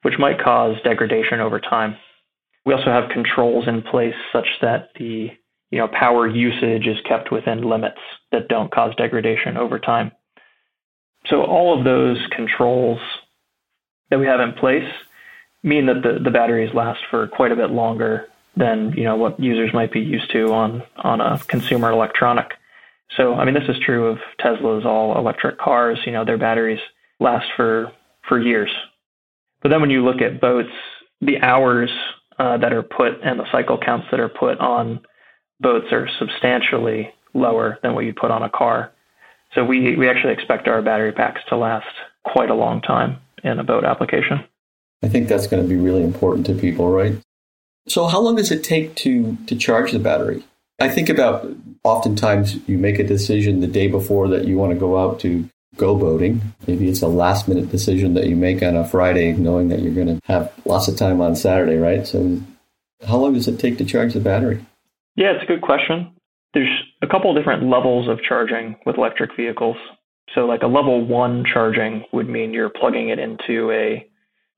which 0.02 0.18
might 0.18 0.42
cause 0.42 0.76
degradation 0.84 1.40
over 1.40 1.58
time. 1.58 1.96
We 2.66 2.74
also 2.74 2.90
have 2.90 3.10
controls 3.10 3.66
in 3.66 3.82
place 3.82 4.14
such 4.32 4.46
that 4.60 4.90
the 4.98 5.30
you 5.72 5.78
know, 5.78 5.88
power 5.88 6.28
usage 6.28 6.86
is 6.86 6.98
kept 7.08 7.32
within 7.32 7.62
limits 7.62 7.98
that 8.30 8.46
don't 8.48 8.70
cause 8.70 8.94
degradation 8.96 9.56
over 9.56 9.78
time. 9.78 10.12
So 11.26 11.44
all 11.44 11.76
of 11.76 11.84
those 11.84 12.18
controls 12.36 13.00
that 14.10 14.20
we 14.20 14.26
have 14.26 14.40
in 14.40 14.52
place 14.52 14.88
mean 15.62 15.86
that 15.86 16.02
the, 16.02 16.18
the 16.22 16.30
batteries 16.30 16.74
last 16.74 17.00
for 17.10 17.26
quite 17.26 17.52
a 17.52 17.56
bit 17.56 17.70
longer 17.70 18.26
than 18.56 18.92
you 18.96 19.04
know 19.04 19.16
what 19.16 19.40
users 19.40 19.72
might 19.72 19.92
be 19.92 20.00
used 20.00 20.30
to 20.32 20.52
on 20.52 20.82
on 20.96 21.20
a 21.20 21.38
consumer 21.48 21.90
electronic. 21.90 22.52
So, 23.16 23.34
I 23.34 23.44
mean, 23.44 23.54
this 23.54 23.68
is 23.68 23.76
true 23.84 24.06
of 24.06 24.18
Tesla's 24.40 24.84
all 24.86 25.18
electric 25.18 25.58
cars. 25.58 25.98
You 26.06 26.12
know, 26.12 26.24
their 26.24 26.38
batteries 26.38 26.80
last 27.20 27.46
for, 27.56 27.92
for 28.28 28.38
years. 28.38 28.70
But 29.62 29.68
then 29.68 29.80
when 29.80 29.90
you 29.90 30.04
look 30.04 30.20
at 30.22 30.40
boats, 30.40 30.72
the 31.20 31.40
hours 31.40 31.90
uh, 32.38 32.56
that 32.58 32.72
are 32.72 32.82
put 32.82 33.20
and 33.22 33.38
the 33.38 33.50
cycle 33.52 33.78
counts 33.78 34.06
that 34.10 34.20
are 34.20 34.28
put 34.28 34.58
on 34.58 35.00
boats 35.60 35.86
are 35.92 36.08
substantially 36.18 37.10
lower 37.34 37.78
than 37.82 37.94
what 37.94 38.04
you 38.04 38.12
put 38.12 38.30
on 38.30 38.42
a 38.42 38.50
car. 38.50 38.92
So 39.54 39.64
we, 39.64 39.96
we 39.96 40.08
actually 40.08 40.32
expect 40.32 40.66
our 40.66 40.82
battery 40.82 41.12
packs 41.12 41.40
to 41.50 41.56
last 41.56 41.86
quite 42.24 42.50
a 42.50 42.54
long 42.54 42.80
time 42.80 43.18
in 43.44 43.58
a 43.58 43.64
boat 43.64 43.84
application. 43.84 44.44
I 45.02 45.08
think 45.08 45.28
that's 45.28 45.46
going 45.46 45.62
to 45.62 45.68
be 45.68 45.76
really 45.76 46.02
important 46.02 46.46
to 46.46 46.54
people, 46.54 46.90
right? 46.90 47.14
So, 47.86 48.06
how 48.06 48.20
long 48.20 48.36
does 48.36 48.50
it 48.50 48.62
take 48.62 48.94
to 48.96 49.36
to 49.46 49.56
charge 49.56 49.92
the 49.92 49.98
battery? 49.98 50.44
I 50.80 50.88
think 50.88 51.08
about 51.08 51.46
oftentimes 51.84 52.58
you 52.68 52.78
make 52.78 52.98
a 52.98 53.04
decision 53.04 53.60
the 53.60 53.66
day 53.66 53.88
before 53.88 54.28
that 54.28 54.46
you 54.46 54.56
want 54.56 54.72
to 54.72 54.78
go 54.78 54.98
out 54.98 55.20
to 55.20 55.48
go 55.76 55.94
boating. 55.96 56.40
Maybe 56.66 56.88
it's 56.88 57.02
a 57.02 57.08
last 57.08 57.48
minute 57.48 57.70
decision 57.70 58.14
that 58.14 58.26
you 58.26 58.36
make 58.36 58.62
on 58.62 58.76
a 58.76 58.86
Friday, 58.86 59.32
knowing 59.32 59.68
that 59.68 59.80
you're 59.80 59.94
going 59.94 60.08
to 60.08 60.20
have 60.24 60.52
lots 60.64 60.88
of 60.88 60.96
time 60.96 61.20
on 61.20 61.34
Saturday, 61.36 61.76
right? 61.76 62.06
So, 62.06 62.40
how 63.06 63.16
long 63.18 63.34
does 63.34 63.48
it 63.48 63.58
take 63.58 63.78
to 63.78 63.84
charge 63.84 64.14
the 64.14 64.20
battery? 64.20 64.64
Yeah, 65.16 65.32
it's 65.32 65.42
a 65.42 65.46
good 65.46 65.62
question. 65.62 66.12
There's 66.54 66.82
a 67.00 67.06
couple 67.06 67.34
different 67.34 67.64
levels 67.68 68.08
of 68.08 68.22
charging 68.22 68.76
with 68.86 68.98
electric 68.98 69.36
vehicles. 69.36 69.76
So, 70.34 70.46
like 70.46 70.62
a 70.62 70.66
level 70.68 71.04
one 71.04 71.44
charging 71.44 72.04
would 72.12 72.28
mean 72.28 72.52
you're 72.52 72.70
plugging 72.70 73.08
it 73.08 73.18
into 73.18 73.70
a 73.70 74.06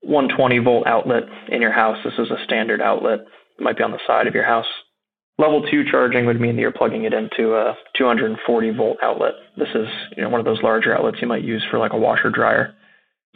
120 0.04 0.58
volt 0.58 0.86
outlet 0.86 1.24
in 1.48 1.62
your 1.62 1.72
house. 1.72 1.98
This 2.04 2.14
is 2.18 2.30
a 2.30 2.42
standard 2.44 2.80
outlet, 2.80 3.20
it 3.58 3.62
might 3.62 3.76
be 3.76 3.84
on 3.84 3.92
the 3.92 3.98
side 4.06 4.26
of 4.26 4.34
your 4.34 4.44
house. 4.44 4.66
Level 5.36 5.66
two 5.68 5.82
charging 5.90 6.26
would 6.26 6.40
mean 6.40 6.54
that 6.54 6.62
you're 6.62 6.70
plugging 6.70 7.04
it 7.04 7.12
into 7.12 7.54
a 7.54 7.76
240 7.96 8.70
volt 8.70 8.98
outlet. 9.02 9.32
This 9.56 9.68
is 9.74 9.88
you 10.16 10.22
know, 10.22 10.28
one 10.28 10.40
of 10.40 10.46
those 10.46 10.62
larger 10.62 10.96
outlets 10.96 11.18
you 11.20 11.26
might 11.26 11.42
use 11.42 11.64
for 11.70 11.78
like 11.78 11.92
a 11.92 11.98
washer 11.98 12.30
dryer. 12.30 12.74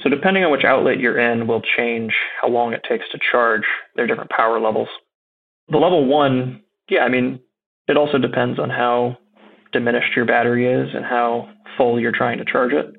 So 0.03 0.09
depending 0.09 0.45
on 0.45 0.53
which 0.53 0.65
outlet 0.65 1.01
you're 1.01 1.19
in 1.19 1.49
will 1.49 1.63
change 1.77 2.15
how 2.41 2.49
long 2.49 2.73
it 2.73 2.85
takes 2.89 3.05
to 3.11 3.19
charge. 3.33 3.63
There 3.97 4.05
are 4.05 4.09
different 4.09 4.31
power 4.31 4.61
levels. 4.61 4.89
The 5.69 5.79
level 5.79 6.07
one, 6.07 6.63
yeah, 6.89 7.01
I 7.01 7.09
mean, 7.09 7.41
it 7.89 7.97
also 7.97 8.19
depends 8.19 8.61
on 8.61 8.71
how 8.71 9.19
diminished 9.73 10.15
your 10.15 10.25
battery 10.25 10.73
is 10.73 10.95
and 10.95 11.05
how 11.05 11.49
full 11.77 11.99
you're 11.99 12.13
trying 12.13 12.39
to 12.39 12.45
charge 12.45 12.73
it. 12.73 12.95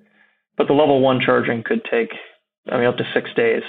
But 0.57 0.67
the 0.67 0.73
level 0.73 0.99
one 0.99 1.21
charging 1.21 1.63
could 1.63 1.81
take, 1.89 2.09
I 2.67 2.77
mean, 2.77 2.85
up 2.85 2.97
to 2.97 3.03
six 3.13 3.29
days 3.35 3.63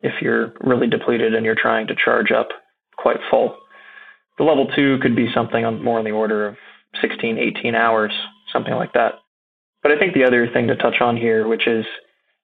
if 0.00 0.20
you're 0.20 0.52
really 0.60 0.86
depleted 0.86 1.34
and 1.34 1.44
you're 1.44 1.56
trying 1.56 1.86
to 1.88 1.94
charge 1.94 2.30
up 2.30 2.48
quite 2.96 3.18
full. 3.30 3.56
The 4.38 4.44
level 4.44 4.66
two 4.74 4.98
could 5.00 5.16
be 5.16 5.28
something 5.34 5.64
on 5.64 5.82
more 5.82 5.98
in 5.98 6.04
the 6.04 6.10
order 6.10 6.46
of 6.46 6.56
16, 7.00 7.38
18 7.38 7.74
hours, 7.74 8.12
something 8.52 8.74
like 8.74 8.92
that. 8.92 9.14
But 9.82 9.92
I 9.92 9.98
think 9.98 10.14
the 10.14 10.24
other 10.24 10.48
thing 10.52 10.66
to 10.68 10.76
touch 10.76 11.00
on 11.00 11.16
here, 11.16 11.46
which 11.46 11.66
is 11.66 11.84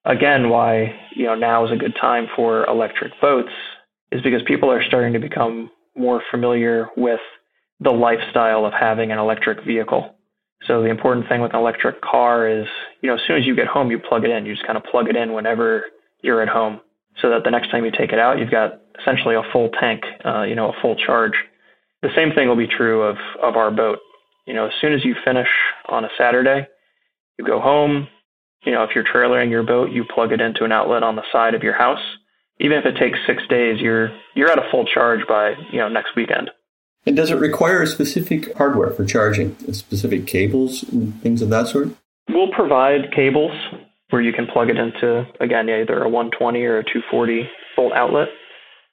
again 0.05 0.49
why 0.49 0.95
you 1.15 1.27
know 1.27 1.35
now 1.35 1.65
is 1.67 1.73
a 1.73 1.77
good 1.77 1.95
time 2.01 2.27
for 2.35 2.65
electric 2.67 3.13
boats, 3.21 3.53
is 4.11 4.23
because 4.23 4.43
people 4.47 4.71
are 4.71 4.83
starting 4.83 5.13
to 5.13 5.19
become 5.19 5.71
more 5.97 6.23
familiar 6.31 6.89
with 6.97 7.21
the 7.81 7.91
lifestyle 7.91 8.65
of 8.65 8.73
having 8.73 9.13
an 9.13 9.19
electric 9.19 9.65
vehicle. 9.65 10.15
So 10.67 10.83
the 10.83 10.89
important 10.89 11.29
thing 11.29 11.41
with 11.41 11.55
an 11.55 11.61
electric 11.61 12.01
car 12.01 12.49
is, 12.49 12.67
you 13.01 13.09
know, 13.09 13.17
as 13.17 13.21
soon 13.27 13.37
as 13.37 13.47
you 13.47 13.57
get 13.57 13.67
home, 13.67 13.91
you 13.91 13.99
plug 13.99 14.25
it 14.25 14.31
in. 14.31 14.47
You 14.47 14.55
just 14.55 14.67
kind 14.67 14.77
of 14.77 14.85
plug 14.85 15.09
it 15.09 15.17
in 15.17 15.33
whenever 15.33 15.85
you're 16.23 16.41
at 16.41 16.49
home, 16.49 16.81
so 17.21 17.31
that 17.31 17.45
the 17.45 17.51
next 17.51 17.71
time 17.71 17.85
you 17.85 17.91
take 17.91 18.13
it 18.13 18.19
out, 18.19 18.39
you've 18.39 18.51
got 18.51 18.81
essentially 19.01 19.35
a 19.35 19.43
full 19.53 19.71
tank, 19.81 20.03
uh, 20.25 20.43
you 20.43 20.55
know, 20.55 20.71
a 20.71 20.81
full 20.81 20.95
charge. 20.95 21.33
The 22.03 22.11
same 22.15 22.33
thing 22.33 22.49
will 22.49 22.57
be 22.57 22.69
true 22.69 23.03
of 23.03 23.17
of 23.43 23.57
our 23.57 23.71
boat. 23.71 23.99
You 24.47 24.55
know, 24.55 24.67
as 24.67 24.73
soon 24.81 24.93
as 24.93 25.05
you 25.05 25.15
finish 25.25 25.49
on 25.89 26.05
a 26.05 26.09
Saturday, 26.17 26.67
you 27.39 27.45
go 27.45 27.61
home. 27.61 28.09
You 28.65 28.73
know, 28.73 28.85
if 28.85 28.91
you're 28.95 29.05
trailering 29.05 29.51
your 29.51 29.65
boat, 29.65 29.91
you 29.91 30.05
plug 30.05 30.33
it 30.33 30.41
into 30.41 30.65
an 30.65 30.71
outlet 30.71 31.03
on 31.03 31.17
the 31.17 31.23
side 31.33 31.55
of 31.55 31.63
your 31.63 31.75
house. 31.75 32.03
Even 32.61 32.79
if 32.79 32.85
it 32.85 32.97
takes 32.97 33.19
six 33.27 33.43
days, 33.49 33.81
you're 33.81 34.11
you're 34.35 34.51
at 34.51 34.59
a 34.59 34.71
full 34.71 34.85
charge 34.85 35.27
by 35.29 35.55
you 35.73 35.79
know 35.79 35.89
next 35.89 36.15
weekend. 36.15 36.51
And 37.05 37.17
does 37.17 37.31
it 37.31 37.39
require 37.39 37.85
specific 37.87 38.57
hardware 38.57 38.91
for 38.91 39.05
charging, 39.05 39.57
specific 39.73 40.27
cables 40.27 40.85
and 40.85 41.21
things 41.21 41.43
of 41.43 41.49
that 41.51 41.69
sort? 41.69 41.89
We'll 42.29 42.53
provide 42.53 43.13
cables 43.13 43.53
where 44.11 44.23
you 44.23 44.33
can 44.33 44.47
plug 44.47 44.71
it 44.71 44.77
into, 44.77 45.27
again, 45.41 45.69
either 45.69 46.03
a 46.03 46.09
120 46.09 46.63
or 46.65 46.79
a 46.79 46.85
240 46.85 47.49
volt 47.75 47.93
outlet. 47.93 48.29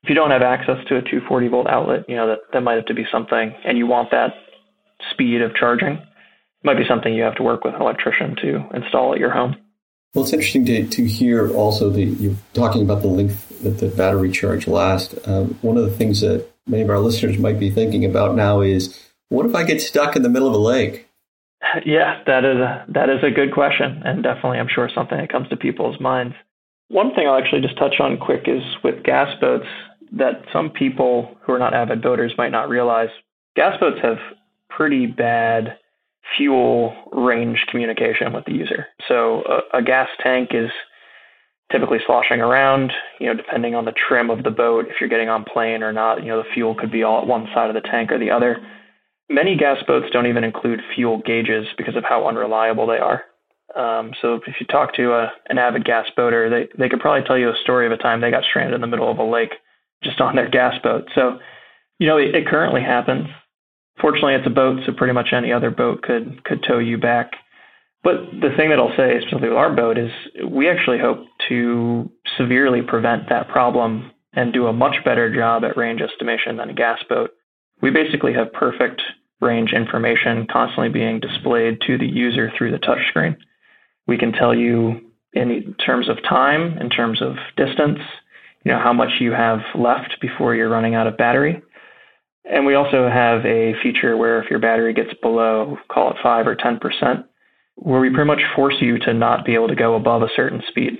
If 0.01 0.09
you 0.09 0.15
don't 0.15 0.31
have 0.31 0.41
access 0.41 0.77
to 0.87 0.95
a 0.95 1.01
240 1.01 1.47
volt 1.49 1.67
outlet, 1.67 2.05
you 2.07 2.15
know, 2.15 2.27
that, 2.27 2.39
that 2.53 2.61
might 2.61 2.75
have 2.75 2.85
to 2.85 2.93
be 2.93 3.05
something, 3.11 3.53
and 3.65 3.77
you 3.77 3.85
want 3.85 4.11
that 4.11 4.33
speed 5.11 5.41
of 5.41 5.53
charging, 5.55 5.93
it 5.93 6.63
might 6.63 6.77
be 6.77 6.87
something 6.87 7.13
you 7.13 7.23
have 7.23 7.35
to 7.35 7.43
work 7.43 7.63
with 7.63 7.75
an 7.75 7.81
electrician 7.81 8.35
to 8.37 8.65
install 8.73 9.13
at 9.13 9.19
your 9.19 9.31
home. 9.31 9.55
Well, 10.13 10.23
it's 10.23 10.33
interesting 10.33 10.65
to, 10.65 10.87
to 10.87 11.05
hear 11.05 11.53
also 11.53 11.89
the 11.91 12.03
you're 12.03 12.35
talking 12.53 12.81
about 12.81 13.03
the 13.03 13.09
length 13.09 13.61
that 13.61 13.77
the 13.77 13.89
battery 13.89 14.31
charge 14.31 14.67
lasts. 14.67 15.15
Um, 15.27 15.57
one 15.61 15.77
of 15.77 15.83
the 15.83 15.91
things 15.91 16.21
that 16.21 16.47
many 16.69 16.83
of 16.83 16.89
our 16.89 16.99
listeners 16.99 17.37
might 17.37 17.59
be 17.59 17.69
thinking 17.69 18.05
about 18.05 18.35
now 18.35 18.61
is, 18.61 18.97
what 19.29 19.45
if 19.45 19.55
I 19.55 19.63
get 19.63 19.81
stuck 19.81 20.15
in 20.15 20.23
the 20.23 20.29
middle 20.29 20.47
of 20.47 20.53
a 20.53 20.57
lake? 20.57 21.07
Yeah, 21.85 22.23
that 22.25 22.45
is 22.45 22.55
a, 22.55 22.85
that 22.87 23.09
is 23.09 23.21
a 23.21 23.29
good 23.29 23.53
question, 23.53 24.01
and 24.05 24.23
definitely, 24.23 24.59
I'm 24.59 24.69
sure 24.69 24.89
something 24.95 25.17
that 25.17 25.29
comes 25.29 25.49
to 25.49 25.57
people's 25.57 25.99
minds. 25.99 26.33
One 26.87 27.13
thing 27.13 27.27
I'll 27.27 27.37
actually 27.37 27.61
just 27.61 27.77
touch 27.77 27.99
on 27.99 28.17
quick 28.17 28.43
is 28.47 28.63
with 28.81 29.03
gas 29.03 29.27
boats 29.41 29.67
that 30.13 30.43
some 30.53 30.69
people 30.69 31.35
who 31.41 31.53
are 31.53 31.59
not 31.59 31.73
avid 31.73 32.01
boaters 32.01 32.33
might 32.37 32.51
not 32.51 32.69
realize. 32.69 33.09
Gas 33.57 33.77
boats 33.79 33.99
have 34.01 34.17
pretty 34.69 35.05
bad 35.05 35.77
fuel 36.37 36.95
range 37.11 37.65
communication 37.69 38.33
with 38.33 38.45
the 38.45 38.53
user. 38.53 38.87
So 39.07 39.43
a, 39.73 39.79
a 39.79 39.83
gas 39.83 40.07
tank 40.23 40.49
is 40.53 40.69
typically 41.71 41.99
sloshing 42.05 42.41
around, 42.41 42.91
you 43.19 43.27
know, 43.27 43.33
depending 43.33 43.75
on 43.75 43.85
the 43.85 43.93
trim 44.07 44.29
of 44.29 44.43
the 44.43 44.49
boat, 44.49 44.85
if 44.87 44.95
you're 44.99 45.09
getting 45.09 45.29
on 45.29 45.45
plane 45.45 45.83
or 45.83 45.93
not, 45.93 46.23
you 46.23 46.29
know, 46.29 46.37
the 46.37 46.49
fuel 46.53 46.75
could 46.75 46.91
be 46.91 47.03
all 47.03 47.21
at 47.21 47.27
one 47.27 47.47
side 47.53 47.69
of 47.69 47.75
the 47.75 47.87
tank 47.89 48.11
or 48.11 48.19
the 48.19 48.31
other. 48.31 48.57
Many 49.29 49.55
gas 49.55 49.77
boats 49.85 50.07
don't 50.11 50.25
even 50.25 50.43
include 50.43 50.79
fuel 50.95 51.21
gauges 51.23 51.67
because 51.77 51.95
of 51.95 52.03
how 52.03 52.27
unreliable 52.27 52.87
they 52.87 52.97
are. 52.97 53.23
Um, 53.75 54.13
so 54.19 54.35
if 54.47 54.55
you 54.59 54.65
talk 54.65 54.95
to 54.95 55.13
a, 55.13 55.31
an 55.49 55.59
avid 55.59 55.85
gas 55.85 56.07
boater, 56.15 56.49
they, 56.49 56.67
they 56.77 56.89
could 56.89 56.99
probably 56.99 57.25
tell 57.27 57.37
you 57.37 57.49
a 57.49 57.61
story 57.61 57.85
of 57.85 57.91
a 57.91 57.97
time 57.97 58.19
they 58.19 58.31
got 58.31 58.43
stranded 58.43 58.73
in 58.73 58.81
the 58.81 58.87
middle 58.87 59.11
of 59.11 59.19
a 59.19 59.23
lake 59.23 59.53
just 60.03 60.19
on 60.21 60.35
their 60.35 60.49
gas 60.49 60.73
boat. 60.81 61.07
So, 61.13 61.37
you 61.99 62.07
know, 62.07 62.17
it, 62.17 62.33
it 62.33 62.47
currently 62.47 62.81
happens. 62.81 63.27
Fortunately, 64.01 64.33
it's 64.33 64.47
a 64.47 64.49
boat, 64.49 64.79
so 64.85 64.93
pretty 64.93 65.13
much 65.13 65.33
any 65.33 65.51
other 65.51 65.69
boat 65.69 66.01
could 66.01 66.43
could 66.45 66.63
tow 66.67 66.79
you 66.79 66.97
back. 66.97 67.31
But 68.03 68.15
the 68.31 68.51
thing 68.55 68.69
that 68.69 68.79
I'll 68.79 68.95
say, 68.95 69.17
especially 69.17 69.49
with 69.49 69.57
our 69.57 69.75
boat, 69.75 69.97
is 69.97 70.11
we 70.47 70.69
actually 70.69 70.99
hope 70.99 71.25
to 71.49 72.09
severely 72.37 72.81
prevent 72.81 73.27
that 73.29 73.49
problem 73.49 74.11
and 74.33 74.53
do 74.53 74.67
a 74.67 74.73
much 74.73 74.95
better 75.03 75.33
job 75.33 75.63
at 75.65 75.75
range 75.75 76.01
estimation 76.01 76.57
than 76.57 76.69
a 76.69 76.73
gas 76.73 76.99
boat. 77.09 77.31
We 77.81 77.91
basically 77.91 78.33
have 78.33 78.53
perfect 78.53 79.01
range 79.41 79.73
information 79.73 80.47
constantly 80.51 80.89
being 80.89 81.19
displayed 81.19 81.81
to 81.87 81.97
the 81.97 82.07
user 82.07 82.51
through 82.57 82.71
the 82.71 82.77
touchscreen. 82.77 83.37
We 84.07 84.17
can 84.17 84.31
tell 84.31 84.55
you 84.55 85.01
in 85.33 85.75
terms 85.85 86.09
of 86.09 86.17
time, 86.27 86.77
in 86.77 86.89
terms 86.89 87.21
of 87.21 87.35
distance, 87.55 87.99
you 88.63 88.71
know, 88.71 88.79
how 88.79 88.93
much 88.93 89.09
you 89.19 89.31
have 89.31 89.59
left 89.75 90.17
before 90.21 90.55
you're 90.55 90.69
running 90.69 90.95
out 90.95 91.07
of 91.07 91.17
battery. 91.17 91.61
And 92.45 92.65
we 92.65 92.75
also 92.75 93.07
have 93.07 93.45
a 93.45 93.73
feature 93.83 94.17
where 94.17 94.41
if 94.41 94.49
your 94.49 94.59
battery 94.59 94.93
gets 94.93 95.13
below, 95.21 95.77
call 95.89 96.11
it 96.11 96.17
5 96.21 96.47
or 96.47 96.55
10%, 96.55 97.23
where 97.81 97.99
we 97.99 98.09
pretty 98.09 98.27
much 98.27 98.41
force 98.55 98.75
you 98.81 98.99
to 98.99 99.13
not 99.13 99.45
be 99.45 99.53
able 99.53 99.69
to 99.69 99.75
go 99.75 99.95
above 99.95 100.21
a 100.21 100.29
certain 100.35 100.61
speed. 100.67 100.99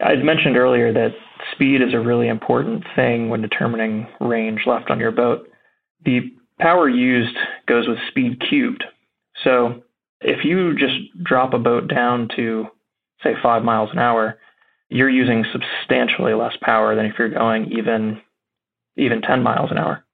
I'd 0.00 0.24
mentioned 0.24 0.56
earlier 0.56 0.92
that 0.92 1.14
speed 1.52 1.80
is 1.80 1.94
a 1.94 2.00
really 2.00 2.28
important 2.28 2.84
thing 2.96 3.28
when 3.28 3.40
determining 3.40 4.08
range 4.20 4.62
left 4.66 4.90
on 4.90 4.98
your 4.98 5.12
boat. 5.12 5.48
The 6.04 6.32
power 6.58 6.88
used 6.88 7.36
goes 7.66 7.86
with 7.86 7.98
speed 8.08 8.42
cubed. 8.48 8.82
So 9.44 9.82
if 10.20 10.44
you 10.44 10.76
just 10.76 10.96
drop 11.22 11.54
a 11.54 11.58
boat 11.58 11.88
down 11.88 12.28
to, 12.36 12.66
say, 13.22 13.34
five 13.40 13.62
miles 13.62 13.90
an 13.92 14.00
hour, 14.00 14.38
you're 14.88 15.08
using 15.08 15.44
substantially 15.52 16.34
less 16.34 16.54
power 16.60 16.96
than 16.96 17.06
if 17.06 17.14
you're 17.18 17.30
going 17.30 17.70
even 17.72 18.20
even 18.96 19.22
10 19.22 19.42
miles 19.42 19.70
an 19.70 19.78
hour. 19.78 20.04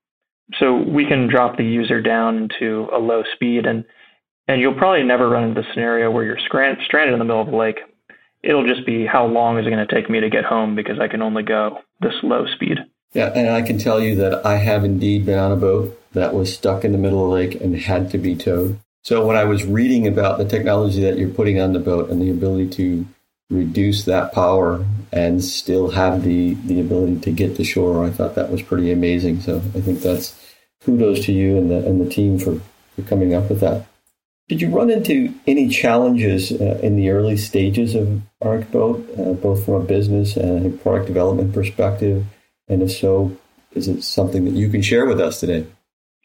So 0.61 0.76
we 0.76 1.04
can 1.04 1.28
drop 1.28 1.57
the 1.57 1.64
user 1.64 2.00
down 2.00 2.49
to 2.61 2.88
a 2.95 2.99
low 2.99 3.25
speed 3.35 3.66
and 3.66 3.85
and 4.49 4.61
you'll 4.61 4.75
probably 4.75 5.05
never 5.05 5.28
run 5.28 5.45
into 5.45 5.61
the 5.61 5.67
scenario 5.73 6.11
where 6.11 6.25
you're 6.25 6.38
stranded 6.38 7.12
in 7.12 7.19
the 7.19 7.25
middle 7.25 7.43
of 7.43 7.49
a 7.49 7.57
lake. 7.57 7.78
It'll 8.43 8.67
just 8.67 8.87
be 8.87 9.05
how 9.05 9.26
long 9.26 9.59
is 9.59 9.67
it 9.67 9.71
going 9.71 9.87
to 9.87 9.95
take 9.95 10.09
me 10.09 10.21
to 10.21 10.31
get 10.31 10.45
home 10.45 10.75
because 10.75 10.99
I 10.99 11.07
can 11.09 11.23
only 11.23 11.43
go 11.43 11.81
this 12.00 12.14
low 12.23 12.47
speed. 12.47 12.78
Yeah, 13.12 13.33
and 13.35 13.50
I 13.50 13.62
can 13.62 13.78
tell 13.78 14.00
you 14.00 14.17
that 14.17 14.45
I 14.47 14.57
have 14.57 14.85
indeed 14.85 15.26
been 15.26 15.38
on 15.38 15.52
a 15.52 15.57
boat 15.57 16.00
that 16.12 16.35
was 16.35 16.52
stuck 16.52 16.85
in 16.85 16.93
the 16.93 16.99
middle 16.99 17.25
of 17.25 17.31
the 17.31 17.35
lake 17.35 17.61
and 17.61 17.76
had 17.76 18.11
to 18.11 18.19
be 18.19 18.37
towed. 18.37 18.78
So 19.02 19.26
when 19.26 19.37
I 19.37 19.45
was 19.45 19.64
reading 19.64 20.07
about 20.07 20.38
the 20.38 20.45
technology 20.45 21.02
that 21.02 21.19
you're 21.19 21.28
putting 21.28 21.61
on 21.61 21.73
the 21.73 21.78
boat 21.78 22.11
and 22.11 22.21
the 22.21 22.31
ability 22.31 22.71
to 22.71 23.07
reduce 23.50 24.05
that 24.05 24.33
power 24.35 24.85
and 25.12 25.43
still 25.43 25.90
have 25.90 26.23
the, 26.23 26.55
the 26.55 26.81
ability 26.81 27.21
to 27.21 27.31
get 27.31 27.57
to 27.57 27.64
shore, 27.64 28.05
I 28.05 28.11
thought 28.11 28.35
that 28.35 28.50
was 28.50 28.62
pretty 28.62 28.93
amazing. 28.93 29.40
So 29.40 29.57
I 29.57 29.81
think 29.81 30.00
that's 30.00 30.38
kudos 30.85 31.25
to 31.26 31.33
you 31.33 31.57
and 31.57 31.71
the, 31.71 31.87
and 31.87 32.00
the 32.00 32.11
team 32.11 32.38
for, 32.38 32.61
for 32.95 33.02
coming 33.02 33.35
up 33.35 33.49
with 33.49 33.61
that. 33.61 33.87
Did 34.49 34.62
you 34.62 34.71
run 34.71 34.88
into 34.88 35.35
any 35.47 35.69
challenges 35.69 36.50
uh, 36.52 36.81
in 36.83 36.97
the 36.97 37.11
early 37.11 37.37
stages 37.37 37.95
of 37.95 38.23
ArcBoat, 38.43 39.19
uh, 39.19 39.33
both 39.35 39.67
from 39.67 39.75
a 39.75 39.85
business 39.85 40.37
and 40.38 40.67
a 40.67 40.76
product 40.78 41.07
development 41.07 41.52
perspective? 41.52 42.25
And 42.67 42.83
if 42.83 42.90
so, 42.90 43.37
is 43.75 43.88
it 43.88 44.02
something 44.02 44.47
that 44.47 44.55
you 44.55 44.71
can 44.71 44.81
share 44.81 45.05
with 45.05 45.21
us 45.21 45.40
today? 45.40 45.67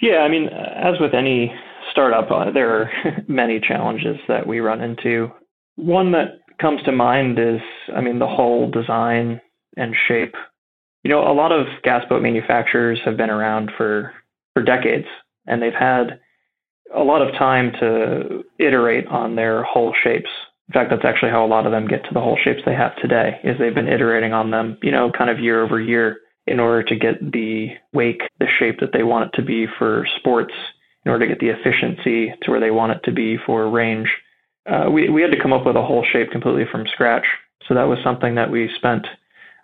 Yeah, 0.01 0.19
I 0.19 0.29
mean, 0.29 0.47
as 0.47 0.99
with 1.01 1.13
any 1.13 1.53
startup, 1.91 2.31
uh, 2.31 2.51
there 2.51 2.69
are 2.69 2.91
many 3.27 3.59
challenges 3.59 4.17
that 4.29 4.47
we 4.47 4.61
run 4.61 4.81
into. 4.81 5.29
One 5.75 6.13
that 6.13 6.39
comes 6.59 6.81
to 6.83 6.93
mind 6.93 7.39
is, 7.39 7.59
I 7.93 7.99
mean, 7.99 8.19
the 8.19 8.27
whole 8.27 8.71
design 8.71 9.41
and 9.75 9.93
shape. 10.07 10.35
You 11.03 11.11
know, 11.11 11.29
a 11.29 11.33
lot 11.33 11.51
of 11.51 11.65
gas 11.83 12.03
boat 12.07 12.21
manufacturers 12.21 13.01
have 13.03 13.17
been 13.17 13.29
around 13.29 13.71
for, 13.75 14.13
for 14.53 14.63
decades 14.63 15.07
and 15.45 15.61
they've 15.61 15.73
had 15.73 16.19
a 16.95 17.03
lot 17.03 17.21
of 17.21 17.33
time 17.35 17.71
to 17.79 18.43
iterate 18.59 19.07
on 19.07 19.35
their 19.35 19.63
hull 19.63 19.93
shapes. 20.03 20.29
In 20.69 20.73
fact, 20.73 20.89
that's 20.89 21.05
actually 21.05 21.31
how 21.31 21.45
a 21.45 21.47
lot 21.47 21.65
of 21.65 21.71
them 21.71 21.87
get 21.87 22.03
to 22.03 22.13
the 22.13 22.19
hull 22.19 22.37
shapes 22.43 22.61
they 22.65 22.73
have 22.73 22.95
today 22.97 23.39
is 23.43 23.57
they've 23.57 23.75
been 23.75 23.87
iterating 23.87 24.33
on 24.33 24.51
them, 24.51 24.77
you 24.81 24.91
know, 24.91 25.11
kind 25.11 25.29
of 25.29 25.39
year 25.39 25.63
over 25.63 25.79
year 25.79 26.19
in 26.47 26.59
order 26.59 26.83
to 26.83 26.95
get 26.95 27.19
the 27.31 27.69
wake, 27.93 28.21
the 28.39 28.47
shape 28.59 28.79
that 28.79 28.91
they 28.93 29.03
want 29.03 29.27
it 29.27 29.37
to 29.37 29.45
be 29.45 29.65
for 29.77 30.05
sports, 30.17 30.53
in 31.05 31.11
order 31.11 31.25
to 31.25 31.33
get 31.33 31.39
the 31.39 31.49
efficiency 31.49 32.33
to 32.41 32.51
where 32.51 32.59
they 32.59 32.71
want 32.71 32.91
it 32.91 33.01
to 33.03 33.11
be 33.11 33.37
for 33.45 33.69
range. 33.69 34.09
Uh, 34.65 34.89
we, 34.89 35.09
we 35.09 35.21
had 35.21 35.31
to 35.31 35.41
come 35.41 35.53
up 35.53 35.65
with 35.65 35.75
a 35.75 35.81
hull 35.81 36.05
shape 36.11 36.31
completely 36.31 36.63
from 36.71 36.87
scratch. 36.87 37.25
So 37.67 37.73
that 37.73 37.83
was 37.83 37.99
something 38.03 38.35
that 38.35 38.49
we 38.49 38.69
spent 38.75 39.05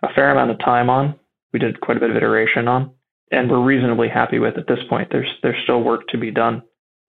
a 0.04 0.14
fair 0.14 0.32
amount 0.32 0.52
of 0.52 0.60
time 0.60 0.90
on. 0.90 1.16
We 1.54 1.60
did 1.60 1.82
quite 1.82 1.98
a 1.98 2.00
bit 2.00 2.12
of 2.12 2.18
iteration 2.18 2.68
on, 2.68 2.92
and 3.32 3.50
we're 3.50 3.64
reasonably 3.64 4.10
happy 4.10 4.40
with 4.40 4.58
at 4.58 4.68
this 4.68 4.80
point. 4.90 5.10
There's 5.12 5.30
there's 5.42 5.62
still 5.64 5.82
work 5.82 6.08
to 6.10 6.18
be 6.18 6.32
done, 6.32 6.62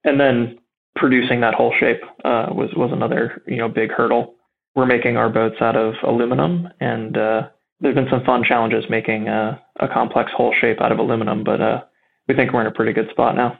and 0.04 0.21
then 0.21 0.59
producing 0.97 1.40
that 1.40 1.54
hull 1.54 1.73
shape 1.78 2.02
uh, 2.25 2.47
was 2.50 2.71
was 2.76 2.90
another 2.92 3.42
you 3.47 3.57
know 3.57 3.69
big 3.69 3.90
hurdle. 3.90 4.35
We're 4.75 4.87
making 4.87 5.16
our 5.16 5.28
boats 5.28 5.57
out 5.61 5.76
of 5.76 5.95
aluminum, 6.04 6.69
and 6.80 7.16
uh, 7.16 7.49
there's 7.80 7.95
been 7.95 8.09
some 8.11 8.25
fun 8.25 8.45
challenges 8.45 8.85
making 8.88 9.28
a, 9.28 9.61
a 9.80 9.88
complex 9.88 10.30
hull 10.37 10.54
shape 10.61 10.80
out 10.80 10.92
of 10.92 10.99
aluminum, 10.99 11.42
but 11.42 11.61
uh, 11.61 11.83
we 12.28 12.35
think 12.35 12.52
we're 12.52 12.61
in 12.61 12.66
a 12.66 12.73
pretty 12.73 12.92
good 12.92 13.11
spot 13.11 13.35
now. 13.35 13.59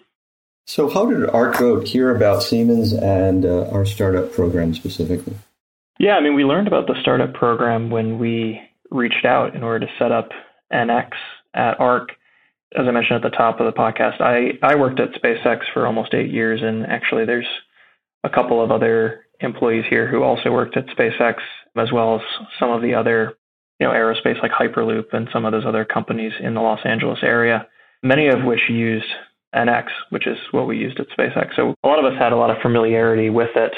So, 0.67 0.89
how 0.89 1.07
did 1.07 1.29
ArcBoat 1.29 1.89
hear 1.89 2.15
about 2.15 2.43
Siemens 2.43 2.93
and 2.93 3.45
uh, 3.45 3.69
our 3.71 3.85
startup 3.85 4.33
program 4.33 4.73
specifically? 4.75 5.35
Yeah, 5.99 6.17
I 6.17 6.21
mean, 6.21 6.35
we 6.35 6.45
learned 6.45 6.69
about 6.69 6.87
the 6.87 6.95
startup 7.01 7.35
program 7.35 7.91
when 7.91 8.19
we 8.19 8.61
reached 8.91 9.25
out 9.25 9.55
in 9.55 9.63
order 9.63 9.87
to 9.87 9.93
set 9.99 10.13
up 10.13 10.31
NX 10.73 11.11
at 11.55 11.81
ARC. 11.81 12.11
As 12.77 12.87
I 12.87 12.91
mentioned 12.91 13.25
at 13.25 13.31
the 13.31 13.37
top 13.37 13.59
of 13.59 13.67
the 13.67 13.79
podcast, 13.79 14.21
I, 14.21 14.59
I 14.63 14.77
worked 14.77 15.01
at 15.01 15.13
SpaceX 15.21 15.61
for 15.73 15.87
almost 15.87 16.15
eight 16.15 16.31
years, 16.31 16.61
and 16.63 16.87
actually, 16.87 17.25
there's 17.25 17.49
a 18.23 18.31
couple 18.31 18.63
of 18.63 18.71
other 18.71 19.27
employees 19.41 19.85
here 19.89 20.07
who 20.09 20.23
also 20.23 20.51
worked 20.51 20.77
at 20.77 20.87
SpaceX, 20.87 21.37
as 21.77 21.91
well 21.93 22.17
as 22.17 22.21
some 22.59 22.71
of 22.71 22.83
the 22.83 22.95
other, 22.95 23.35
you 23.79 23.87
know, 23.87 23.93
aerospace 23.93 24.41
like 24.43 24.53
Hyperloop 24.53 25.13
and 25.13 25.29
some 25.33 25.45
of 25.45 25.53
those 25.53 25.67
other 25.67 25.85
companies 25.85 26.33
in 26.41 26.55
the 26.55 26.61
Los 26.61 26.81
Angeles 26.85 27.21
area, 27.23 27.67
many 28.03 28.29
of 28.29 28.45
which 28.45 28.61
used 28.69 29.07
NX, 29.55 29.87
which 30.11 30.27
is 30.27 30.39
what 30.53 30.67
we 30.67 30.77
used 30.77 31.01
at 31.01 31.09
SpaceX. 31.09 31.57
So 31.57 31.75
a 31.83 31.89
lot 31.89 31.99
of 31.99 32.05
us 32.05 32.19
had 32.19 32.33
a 32.33 32.37
lot 32.37 32.51
of 32.51 32.63
familiarity 32.63 33.31
with 33.31 33.51
it, 33.57 33.73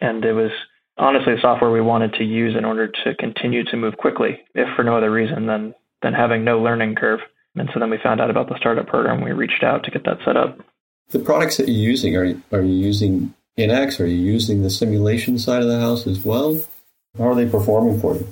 and 0.00 0.24
it 0.24 0.32
was 0.32 0.50
honestly 0.98 1.34
the 1.34 1.40
software 1.40 1.70
we 1.70 1.80
wanted 1.80 2.12
to 2.14 2.24
use 2.24 2.54
in 2.56 2.64
order 2.64 2.88
to 3.04 3.14
continue 3.16 3.64
to 3.64 3.76
move 3.76 3.96
quickly, 3.96 4.40
if 4.54 4.68
for 4.76 4.84
no 4.84 4.96
other 4.96 5.10
reason 5.10 5.46
than 5.46 5.74
than 6.02 6.12
having 6.12 6.44
no 6.44 6.60
learning 6.60 6.94
curve. 6.94 7.20
And 7.56 7.70
so 7.72 7.80
then 7.80 7.90
we 7.90 7.98
found 8.02 8.20
out 8.20 8.30
about 8.30 8.48
the 8.48 8.56
startup 8.58 8.86
program. 8.86 9.22
We 9.22 9.32
reached 9.32 9.62
out 9.62 9.84
to 9.84 9.90
get 9.90 10.04
that 10.04 10.18
set 10.24 10.36
up. 10.36 10.58
The 11.10 11.18
products 11.18 11.56
that 11.56 11.68
you're 11.68 11.90
using 11.90 12.16
are 12.16 12.24
you, 12.24 12.42
are 12.52 12.62
you 12.62 12.74
using 12.74 13.34
NX? 13.58 14.00
Are 14.00 14.06
you 14.06 14.18
using 14.18 14.62
the 14.62 14.70
simulation 14.70 15.38
side 15.38 15.62
of 15.62 15.68
the 15.68 15.80
house 15.80 16.06
as 16.06 16.24
well? 16.24 16.60
How 17.16 17.28
are 17.28 17.34
they 17.34 17.48
performing 17.48 18.00
for 18.00 18.14
you? 18.14 18.26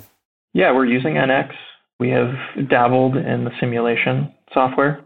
Yeah, 0.53 0.73
we're 0.73 0.85
using 0.85 1.15
NX. 1.15 1.53
We 1.99 2.09
have 2.09 2.35
dabbled 2.69 3.15
in 3.15 3.45
the 3.45 3.51
simulation 3.59 4.33
software. 4.53 5.01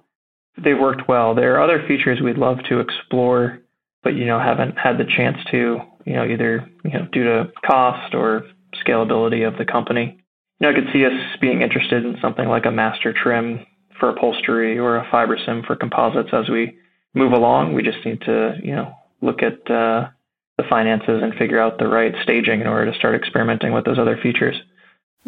They've 0.57 0.77
worked 0.77 1.07
well. 1.07 1.35
There 1.35 1.55
are 1.55 1.63
other 1.63 1.87
features 1.87 2.19
we'd 2.21 2.37
love 2.37 2.57
to 2.69 2.79
explore, 2.79 3.59
but 4.03 4.15
you 4.15 4.25
know 4.25 4.39
haven't 4.39 4.77
had 4.77 4.97
the 4.97 5.05
chance 5.05 5.37
to. 5.51 5.79
You 6.05 6.13
know, 6.13 6.25
either 6.25 6.69
you 6.83 6.91
know 6.91 7.07
due 7.11 7.23
to 7.23 7.51
cost 7.65 8.13
or 8.13 8.43
scalability 8.85 9.47
of 9.47 9.57
the 9.57 9.65
company. 9.65 10.19
You 10.59 10.67
know, 10.67 10.71
I 10.71 10.73
could 10.73 10.91
see 10.91 11.05
us 11.05 11.13
being 11.39 11.61
interested 11.61 12.03
in 12.05 12.17
something 12.21 12.47
like 12.47 12.65
a 12.65 12.71
master 12.71 13.13
trim 13.13 13.65
for 13.99 14.09
upholstery 14.09 14.77
or 14.79 14.97
a 14.97 15.05
Fibersim 15.05 15.65
for 15.65 15.75
composites 15.75 16.29
as 16.33 16.49
we 16.49 16.77
move 17.13 17.33
along. 17.33 17.73
We 17.73 17.83
just 17.83 18.05
need 18.05 18.21
to, 18.21 18.57
you 18.63 18.75
know, 18.75 18.93
look 19.21 19.41
at 19.43 19.69
uh, 19.69 20.09
the 20.57 20.63
finances 20.69 21.21
and 21.21 21.33
figure 21.35 21.59
out 21.59 21.77
the 21.77 21.87
right 21.87 22.13
staging 22.23 22.61
in 22.61 22.67
order 22.67 22.91
to 22.91 22.97
start 22.97 23.15
experimenting 23.15 23.73
with 23.73 23.85
those 23.85 23.99
other 23.99 24.17
features. 24.17 24.61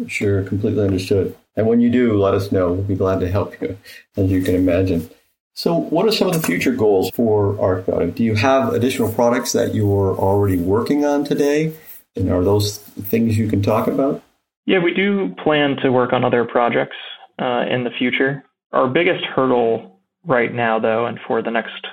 Sure, 0.06 0.42
completely 0.44 0.84
understood. 0.84 1.36
And 1.56 1.66
when 1.66 1.80
you 1.80 1.90
do, 1.90 2.18
let 2.18 2.34
us 2.34 2.50
know. 2.50 2.72
We'll 2.72 2.82
be 2.82 2.94
glad 2.94 3.20
to 3.20 3.30
help 3.30 3.60
you, 3.60 3.76
as 4.16 4.30
you 4.30 4.42
can 4.42 4.54
imagine. 4.54 5.10
So, 5.54 5.74
what 5.74 6.06
are 6.06 6.12
some 6.12 6.28
of 6.28 6.34
the 6.34 6.40
future 6.40 6.72
goals 6.72 7.10
for 7.10 7.54
ArcBoat? 7.54 8.14
Do 8.14 8.24
you 8.24 8.34
have 8.36 8.72
additional 8.72 9.12
products 9.12 9.52
that 9.52 9.74
you're 9.74 10.16
already 10.16 10.56
working 10.56 11.04
on 11.04 11.24
today? 11.24 11.74
And 12.16 12.30
are 12.30 12.42
those 12.42 12.78
things 12.78 13.36
you 13.36 13.48
can 13.48 13.62
talk 13.62 13.86
about? 13.86 14.22
Yeah, 14.64 14.78
we 14.78 14.94
do 14.94 15.34
plan 15.42 15.76
to 15.82 15.90
work 15.90 16.12
on 16.12 16.24
other 16.24 16.44
projects 16.44 16.96
uh, 17.38 17.64
in 17.68 17.84
the 17.84 17.90
future. 17.90 18.44
Our 18.72 18.88
biggest 18.88 19.24
hurdle 19.24 20.00
right 20.26 20.52
now, 20.52 20.78
though, 20.78 21.06
and 21.06 21.18
for 21.26 21.42
the 21.42 21.50
next 21.50 21.86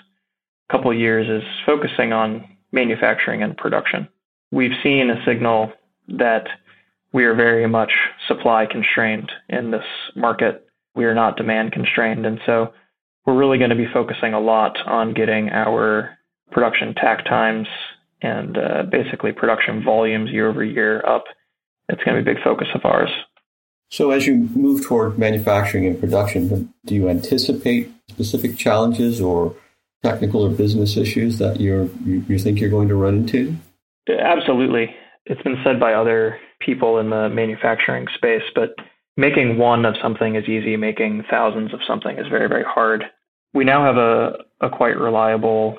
couple 0.71 0.93
years, 0.93 1.27
is 1.27 1.47
focusing 1.65 2.13
on 2.13 2.57
manufacturing 2.71 3.43
and 3.43 3.57
production. 3.57 4.07
We've 4.51 4.77
seen 4.83 5.09
a 5.09 5.23
signal 5.25 5.73
that 6.07 6.47
we 7.11 7.25
are 7.25 7.35
very 7.35 7.67
much 7.67 7.91
supply 8.27 8.65
constrained 8.65 9.31
in 9.49 9.71
this 9.71 9.85
market. 10.15 10.67
We 10.95 11.05
are 11.05 11.15
not 11.15 11.37
demand 11.37 11.71
constrained. 11.71 12.25
And 12.25 12.39
so 12.45 12.73
we're 13.25 13.37
really 13.37 13.57
going 13.57 13.71
to 13.71 13.75
be 13.75 13.87
focusing 13.91 14.33
a 14.33 14.39
lot 14.39 14.77
on 14.85 15.13
getting 15.13 15.49
our 15.49 16.17
production 16.51 16.93
takt 16.95 17.27
times 17.27 17.67
and 18.21 18.57
uh, 18.57 18.83
basically 18.83 19.31
production 19.31 19.83
volumes 19.83 20.31
year 20.31 20.49
over 20.49 20.63
year 20.63 21.05
up. 21.05 21.25
It's 21.89 22.03
going 22.03 22.17
to 22.17 22.23
be 22.23 22.31
a 22.31 22.35
big 22.35 22.43
focus 22.43 22.67
of 22.75 22.85
ours. 22.85 23.09
So, 23.91 24.11
as 24.11 24.27
you 24.27 24.35
move 24.35 24.85
toward 24.85 25.17
manufacturing 25.17 25.87
and 25.87 25.99
production, 25.99 26.73
do 26.85 26.95
you 26.95 27.09
anticipate 27.09 27.91
specific 28.09 28.57
challenges 28.57 29.19
or 29.19 29.55
technical 30.03 30.45
or 30.45 30.49
business 30.49 30.95
issues 30.95 31.39
that 31.39 31.59
you, 31.59 31.91
you 32.05 32.37
think 32.37 32.59
you're 32.59 32.69
going 32.69 32.87
to 32.87 32.95
run 32.95 33.15
into? 33.15 33.55
Absolutely. 34.07 34.95
It's 35.25 35.41
been 35.41 35.59
said 35.63 35.79
by 35.79 35.93
other 35.93 36.39
people 36.59 36.99
in 36.99 37.09
the 37.09 37.29
manufacturing 37.29 38.07
space, 38.15 38.43
but 38.53 38.75
making 39.17 39.57
one 39.57 39.85
of 39.85 39.95
something 40.01 40.35
is 40.35 40.47
easy. 40.47 40.77
Making 40.77 41.23
thousands 41.29 41.73
of 41.73 41.79
something 41.87 42.17
is 42.17 42.27
very, 42.27 42.47
very 42.47 42.63
hard. 42.63 43.03
We 43.53 43.63
now 43.63 43.83
have 43.83 43.97
a, 43.97 44.37
a 44.61 44.69
quite 44.69 44.97
reliable, 44.97 45.77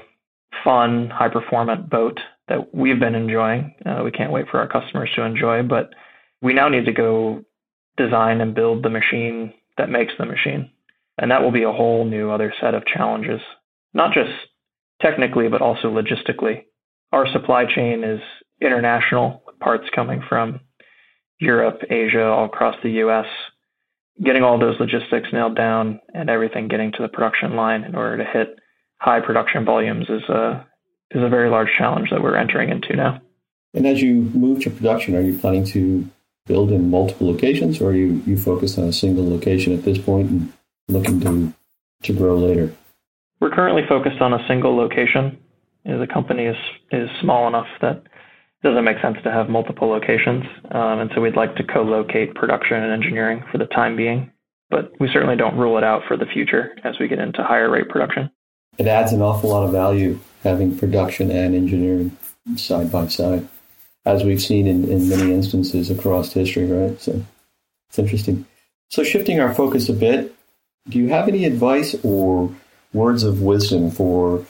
fun, 0.65 1.11
high 1.11 1.29
performant 1.29 1.89
boat 1.89 2.19
that 2.49 2.75
we've 2.75 2.99
been 2.99 3.15
enjoying. 3.15 3.75
Uh, 3.87 4.03
we 4.05 4.11
can't 4.11 4.33
wait 4.33 4.47
for 4.51 4.59
our 4.59 4.67
customers 4.67 5.11
to 5.15 5.23
enjoy, 5.23 5.63
but 5.63 5.91
we 6.43 6.53
now 6.53 6.69
need 6.69 6.87
to 6.87 6.93
go 6.93 7.45
design 8.01 8.41
and 8.41 8.55
build 8.55 8.83
the 8.83 8.91
machine 8.91 9.53
that 9.77 9.91
makes 9.91 10.13
the 10.19 10.27
machine. 10.27 10.71
And 11.19 11.31
that 11.31 11.43
will 11.43 11.53
be 11.53 11.65
a 11.65 11.73
whole 11.73 12.05
new 12.05 12.31
other 12.31 12.53
set 12.61 12.75
of 12.75 12.87
challenges, 12.87 13.41
not 13.93 14.13
just 14.13 14.31
technically, 15.03 15.49
but 15.49 15.63
also 15.63 15.89
logistically. 15.89 16.65
Our 17.13 17.27
supply 17.33 17.65
chain 17.67 18.05
is 18.05 18.21
international, 18.61 19.43
parts 19.61 19.89
coming 19.95 20.23
from 20.29 20.61
Europe, 21.39 21.81
Asia, 21.91 22.25
all 22.25 22.47
across 22.47 22.77
the 22.83 22.91
US. 23.05 23.27
Getting 24.23 24.43
all 24.43 24.59
those 24.59 24.79
logistics 24.79 25.29
nailed 25.33 25.57
down 25.57 26.01
and 26.15 26.29
everything 26.29 26.69
getting 26.69 26.93
to 26.93 27.03
the 27.03 27.09
production 27.09 27.57
line 27.57 27.85
in 27.85 27.95
order 27.95 28.19
to 28.19 28.31
hit 28.31 28.59
high 28.99 29.21
production 29.21 29.65
volumes 29.65 30.07
is 30.09 30.23
a 30.29 30.67
is 31.11 31.23
a 31.23 31.29
very 31.29 31.51
large 31.51 31.71
challenge 31.77 32.11
that 32.11 32.23
we're 32.23 32.37
entering 32.37 32.69
into 32.69 32.95
now. 32.95 33.21
And 33.75 33.87
as 33.87 34.01
you 34.01 34.15
move 34.15 34.63
to 34.63 34.71
production, 34.71 35.17
are 35.17 35.23
you 35.23 35.37
planning 35.39 35.65
to 35.67 36.09
build 36.47 36.73
in 36.73 36.91
multiple 36.91 37.31
locations, 37.31 37.81
or 37.81 37.91
are 37.91 37.95
you 37.95 38.23
you 38.27 38.37
focused 38.37 38.79
on 38.79 38.85
a 38.85 38.93
single 38.93 39.29
location 39.29 39.73
at 39.73 39.85
this 39.85 39.99
point 39.99 40.31
and 40.31 40.53
looking 40.89 41.21
to 41.21 41.53
to 42.03 42.13
grow 42.13 42.37
later? 42.37 42.75
We're 43.41 43.51
currently 43.51 43.83
focused 43.89 44.21
on 44.21 44.33
a 44.33 44.47
single 44.47 44.77
location. 44.77 45.39
The 45.85 46.09
company 46.13 46.45
is 46.45 46.57
is 46.91 47.09
small 47.21 47.49
enough 47.49 47.69
that 47.81 47.97
it 47.97 48.69
doesn't 48.69 48.85
make 48.85 49.01
sense 49.01 49.17
to 49.25 49.31
have 49.31 49.49
multiple 49.49 49.89
locations, 49.89 50.45
um, 50.71 51.01
and 51.01 51.11
so 51.15 51.21
we'd 51.21 51.37
like 51.37 51.57
to 51.57 51.65
co-locate 51.65 52.35
production 52.35 52.83
and 52.83 52.93
engineering 52.93 53.43
for 53.51 53.59
the 53.59 53.67
time 53.67 53.97
being. 53.97 54.31
But 54.69 54.93
we 55.01 55.09
certainly 55.13 55.37
don't 55.37 55.57
rule 55.57 55.79
it 55.79 55.85
out 55.85 56.03
for 56.07 56.17
the 56.17 56.27
future 56.27 56.77
as 56.85 56.99
we 57.01 57.09
get 57.09 57.19
into 57.19 57.43
higher 57.43 57.69
rate 57.69 57.89
production. 57.89 58.31
It 58.79 58.87
adds 58.87 59.13
an 59.13 59.21
awful 59.21 59.51
lot 59.51 59.65
of 59.65 59.73
value 59.73 60.21
having 60.45 60.79
production 60.79 61.31
and 61.31 61.55
engineering 61.55 62.17
side 62.57 62.91
by 62.93 63.09
side 63.09 63.49
as 64.05 64.25
we've 64.25 64.43
seen 64.43 64.67
in, 64.67 64.89
in 64.89 65.09
many 65.09 65.33
instances 65.33 65.91
across 65.91 66.33
history, 66.33 66.67
right? 66.67 67.01
So 67.01 67.23
it's 67.89 67.99
interesting. 67.99 68.47
So 68.89 69.05
shifting 69.05 69.41
our 69.41 69.55
focus 69.55 69.89
a 69.89 69.93
bit, 69.93 70.35
do 70.89 70.99
you 70.99 71.09
have 71.09 71.29
any 71.29 71.45
advice 71.45 71.95
or 72.03 72.53
words 72.93 73.23
of 73.23 73.43
wisdom 73.43 73.91
for 73.91 74.45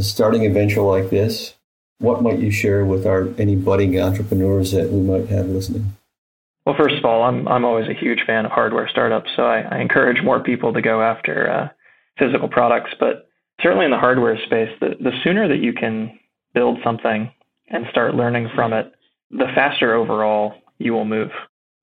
starting 0.00 0.46
a 0.46 0.50
venture 0.50 0.82
like 0.82 1.10
this? 1.10 1.54
What 1.98 2.22
might 2.22 2.40
you 2.40 2.50
share 2.50 2.84
with 2.84 3.06
our 3.06 3.28
any 3.38 3.54
budding 3.54 4.00
entrepreneurs 4.00 4.72
that 4.72 4.90
we 4.90 5.00
might 5.00 5.28
have 5.28 5.46
listening? 5.46 5.96
Well, 6.66 6.74
first 6.76 6.96
of 6.96 7.04
all, 7.04 7.22
I'm 7.22 7.46
I'm 7.46 7.64
always 7.64 7.88
a 7.88 7.94
huge 7.94 8.24
fan 8.26 8.46
of 8.46 8.50
hardware 8.50 8.88
startups, 8.88 9.30
so 9.36 9.44
I, 9.44 9.60
I 9.60 9.80
encourage 9.80 10.22
more 10.22 10.42
people 10.42 10.72
to 10.72 10.82
go 10.82 11.02
after 11.02 11.48
uh, 11.48 11.68
physical 12.18 12.48
products. 12.48 12.90
But 12.98 13.28
certainly 13.60 13.84
in 13.84 13.90
the 13.90 13.98
hardware 13.98 14.38
space, 14.44 14.70
the, 14.80 14.96
the 15.00 15.12
sooner 15.22 15.46
that 15.46 15.58
you 15.58 15.72
can 15.72 16.18
build 16.54 16.78
something 16.82 17.30
and 17.68 17.86
start 17.90 18.14
learning 18.14 18.48
from 18.54 18.72
it, 18.72 18.92
the 19.30 19.50
faster 19.54 19.94
overall 19.94 20.54
you 20.78 20.92
will 20.92 21.04
move. 21.04 21.30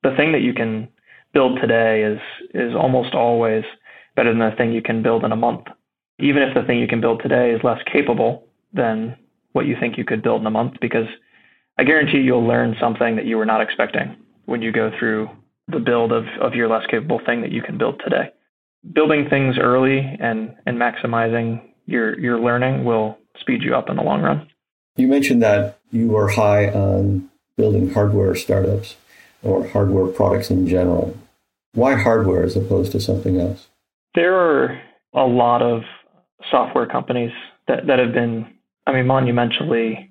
The 0.03 0.15
thing 0.15 0.31
that 0.31 0.41
you 0.41 0.53
can 0.53 0.89
build 1.33 1.59
today 1.59 2.03
is 2.03 2.19
is 2.53 2.75
almost 2.75 3.13
always 3.13 3.63
better 4.15 4.31
than 4.31 4.39
the 4.39 4.55
thing 4.57 4.71
you 4.71 4.81
can 4.81 5.01
build 5.01 5.23
in 5.23 5.31
a 5.31 5.35
month. 5.37 5.67
Even 6.19 6.43
if 6.43 6.53
the 6.53 6.63
thing 6.63 6.79
you 6.79 6.87
can 6.87 7.01
build 7.01 7.21
today 7.21 7.51
is 7.51 7.63
less 7.63 7.79
capable 7.91 8.47
than 8.73 9.17
what 9.53 9.65
you 9.65 9.75
think 9.79 9.97
you 9.97 10.05
could 10.05 10.21
build 10.21 10.41
in 10.41 10.47
a 10.47 10.51
month, 10.51 10.73
because 10.81 11.07
I 11.77 11.83
guarantee 11.83 12.19
you'll 12.19 12.45
learn 12.45 12.75
something 12.79 13.15
that 13.15 13.25
you 13.25 13.37
were 13.37 13.45
not 13.45 13.61
expecting 13.61 14.15
when 14.45 14.61
you 14.61 14.71
go 14.71 14.91
through 14.97 15.29
the 15.67 15.79
build 15.79 16.11
of, 16.11 16.25
of 16.41 16.53
your 16.53 16.67
less 16.67 16.85
capable 16.87 17.21
thing 17.25 17.41
that 17.41 17.51
you 17.51 17.61
can 17.61 17.77
build 17.77 18.01
today. 18.03 18.29
Building 18.93 19.27
things 19.29 19.55
early 19.59 19.99
and, 20.19 20.55
and 20.65 20.77
maximizing 20.77 21.61
your, 21.85 22.19
your 22.19 22.39
learning 22.39 22.83
will 22.83 23.17
speed 23.39 23.61
you 23.61 23.75
up 23.75 23.89
in 23.89 23.95
the 23.95 24.03
long 24.03 24.21
run. 24.21 24.47
You 24.97 25.07
mentioned 25.07 25.41
that 25.43 25.79
you 25.91 26.15
are 26.15 26.27
high 26.27 26.69
on 26.69 27.29
building 27.57 27.93
hardware 27.93 28.35
startups 28.35 28.95
or 29.43 29.67
hardware 29.67 30.07
products 30.07 30.49
in 30.49 30.67
general. 30.67 31.17
Why 31.73 31.95
hardware 31.95 32.43
as 32.43 32.55
opposed 32.55 32.91
to 32.93 32.99
something 32.99 33.39
else? 33.39 33.67
There 34.15 34.35
are 34.35 34.81
a 35.13 35.25
lot 35.25 35.61
of 35.61 35.83
software 36.49 36.85
companies 36.85 37.31
that, 37.67 37.87
that 37.87 37.99
have 37.99 38.13
been, 38.13 38.47
I 38.85 38.91
mean, 38.91 39.07
monumentally 39.07 40.09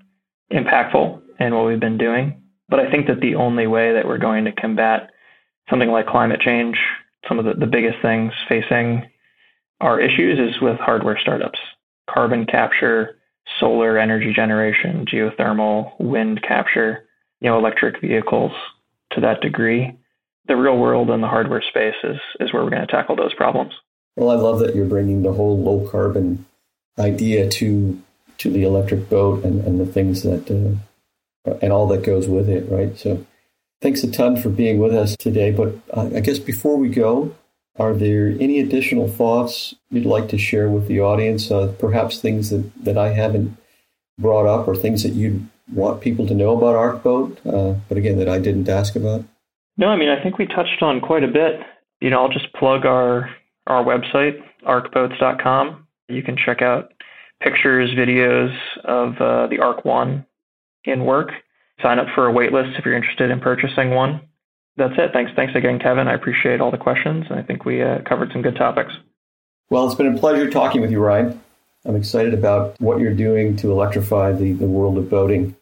impactful 0.52 1.20
in 1.38 1.54
what 1.54 1.66
we've 1.66 1.80
been 1.80 1.98
doing. 1.98 2.42
But 2.68 2.80
I 2.80 2.90
think 2.90 3.06
that 3.08 3.20
the 3.20 3.34
only 3.34 3.66
way 3.66 3.92
that 3.92 4.06
we're 4.06 4.18
going 4.18 4.44
to 4.44 4.52
combat 4.52 5.10
something 5.68 5.90
like 5.90 6.06
climate 6.06 6.40
change, 6.40 6.78
some 7.28 7.38
of 7.38 7.44
the, 7.44 7.54
the 7.54 7.66
biggest 7.66 7.98
things 8.00 8.32
facing 8.48 9.08
our 9.80 10.00
issues 10.00 10.38
is 10.38 10.60
with 10.60 10.78
hardware 10.78 11.18
startups. 11.18 11.58
Carbon 12.08 12.46
capture, 12.46 13.16
solar 13.58 13.98
energy 13.98 14.32
generation, 14.32 15.06
geothermal, 15.06 15.92
wind 15.98 16.42
capture, 16.42 17.06
you 17.40 17.50
know, 17.50 17.58
electric 17.58 18.00
vehicles 18.00 18.52
to 19.12 19.20
that 19.20 19.40
degree. 19.40 19.96
The 20.46 20.56
real 20.56 20.78
world 20.78 21.10
and 21.10 21.22
the 21.22 21.28
hardware 21.28 21.62
space 21.62 21.94
is, 22.02 22.18
is 22.40 22.52
where 22.52 22.64
we're 22.64 22.70
going 22.70 22.86
to 22.86 22.92
tackle 22.92 23.16
those 23.16 23.34
problems. 23.34 23.72
Well, 24.16 24.30
I 24.30 24.34
love 24.34 24.58
that 24.60 24.74
you're 24.74 24.86
bringing 24.86 25.22
the 25.22 25.32
whole 25.32 25.58
low 25.58 25.88
carbon 25.88 26.46
idea 26.98 27.48
to 27.48 28.02
to 28.38 28.50
the 28.50 28.64
electric 28.64 29.10
boat 29.10 29.44
and, 29.44 29.64
and 29.66 29.78
the 29.78 29.86
things 29.86 30.22
that 30.22 30.50
uh, 30.50 31.54
and 31.62 31.72
all 31.72 31.86
that 31.88 32.02
goes 32.02 32.26
with 32.26 32.48
it, 32.48 32.70
right? 32.70 32.96
So, 32.98 33.24
thanks 33.80 34.02
a 34.02 34.10
ton 34.10 34.36
for 34.36 34.48
being 34.48 34.78
with 34.78 34.94
us 34.94 35.16
today. 35.16 35.50
But 35.52 35.74
I 35.94 36.20
guess 36.20 36.38
before 36.38 36.76
we 36.76 36.88
go, 36.88 37.34
are 37.80 37.94
there 37.94 38.28
any 38.28 38.60
additional 38.60 39.08
thoughts 39.08 39.74
you'd 39.90 40.04
like 40.04 40.28
to 40.28 40.36
share 40.36 40.68
with 40.68 40.86
the 40.86 41.00
audience? 41.00 41.50
Uh, 41.50 41.74
perhaps 41.78 42.20
things 42.20 42.50
that, 42.50 42.70
that 42.84 42.98
I 42.98 43.14
haven't 43.14 43.56
brought 44.18 44.46
up, 44.46 44.68
or 44.68 44.76
things 44.76 45.02
that 45.02 45.14
you 45.14 45.46
want 45.72 46.02
people 46.02 46.26
to 46.26 46.34
know 46.34 46.56
about 46.56 46.74
ArcBoat, 46.74 47.38
uh, 47.46 47.78
but 47.88 47.96
again 47.96 48.18
that 48.18 48.28
I 48.28 48.38
didn't 48.38 48.68
ask 48.68 48.96
about. 48.96 49.24
No, 49.78 49.88
I 49.88 49.96
mean 49.96 50.10
I 50.10 50.22
think 50.22 50.36
we 50.36 50.46
touched 50.46 50.82
on 50.82 51.00
quite 51.00 51.24
a 51.24 51.28
bit. 51.28 51.60
You 52.00 52.10
know, 52.10 52.20
I'll 52.20 52.28
just 52.28 52.52
plug 52.52 52.84
our 52.84 53.30
our 53.66 53.82
website, 53.82 54.42
arcboats.com. 54.66 55.86
You 56.08 56.22
can 56.22 56.36
check 56.36 56.60
out 56.60 56.92
pictures, 57.40 57.90
videos 57.96 58.54
of 58.84 59.16
uh, 59.20 59.46
the 59.46 59.58
Arc 59.58 59.86
One 59.86 60.26
in 60.84 61.06
work. 61.06 61.30
Sign 61.82 61.98
up 61.98 62.08
for 62.14 62.28
a 62.28 62.32
waitlist 62.32 62.78
if 62.78 62.84
you're 62.84 62.96
interested 62.96 63.30
in 63.30 63.40
purchasing 63.40 63.90
one. 63.90 64.20
That's 64.80 64.94
it. 64.96 65.12
Thanks. 65.12 65.30
Thanks 65.36 65.54
again, 65.54 65.78
Kevin. 65.78 66.08
I 66.08 66.14
appreciate 66.14 66.62
all 66.62 66.70
the 66.70 66.78
questions, 66.78 67.26
and 67.28 67.38
I 67.38 67.42
think 67.42 67.66
we 67.66 67.82
uh, 67.82 67.98
covered 68.08 68.32
some 68.32 68.40
good 68.40 68.56
topics. 68.56 68.94
Well, 69.68 69.84
it's 69.84 69.94
been 69.94 70.16
a 70.16 70.18
pleasure 70.18 70.48
talking 70.48 70.80
with 70.80 70.90
you, 70.90 71.00
Ryan. 71.00 71.38
I'm 71.84 71.96
excited 71.96 72.32
about 72.32 72.80
what 72.80 72.98
you're 72.98 73.12
doing 73.12 73.56
to 73.56 73.70
electrify 73.72 74.32
the, 74.32 74.54
the 74.54 74.64
world 74.66 74.96
of 74.96 75.10
boating. 75.10 75.54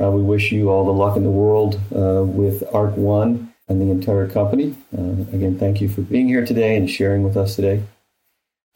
Uh, 0.00 0.12
we 0.12 0.22
wish 0.22 0.52
you 0.52 0.70
all 0.70 0.84
the 0.84 0.92
luck 0.92 1.16
in 1.16 1.24
the 1.24 1.30
world 1.30 1.74
uh, 1.92 2.22
with 2.22 2.62
Arc 2.72 2.96
One 2.96 3.52
and 3.68 3.80
the 3.80 3.90
entire 3.90 4.28
company. 4.28 4.76
Uh, 4.96 5.26
again, 5.34 5.58
thank 5.58 5.80
you 5.80 5.88
for 5.88 6.02
being 6.02 6.28
here 6.28 6.46
today 6.46 6.76
and 6.76 6.88
sharing 6.88 7.24
with 7.24 7.36
us 7.36 7.56
today. 7.56 7.82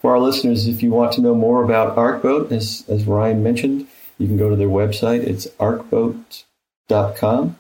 For 0.00 0.10
our 0.10 0.18
listeners, 0.18 0.66
if 0.66 0.82
you 0.82 0.90
want 0.90 1.12
to 1.12 1.20
know 1.20 1.36
more 1.36 1.62
about 1.62 1.94
ArcBoat, 1.94 2.50
as, 2.50 2.84
as 2.88 3.04
Ryan 3.04 3.44
mentioned, 3.44 3.86
you 4.18 4.26
can 4.26 4.36
go 4.36 4.50
to 4.50 4.56
their 4.56 4.66
website. 4.66 5.20
It's 5.20 5.46
arcboat.com. 5.60 7.56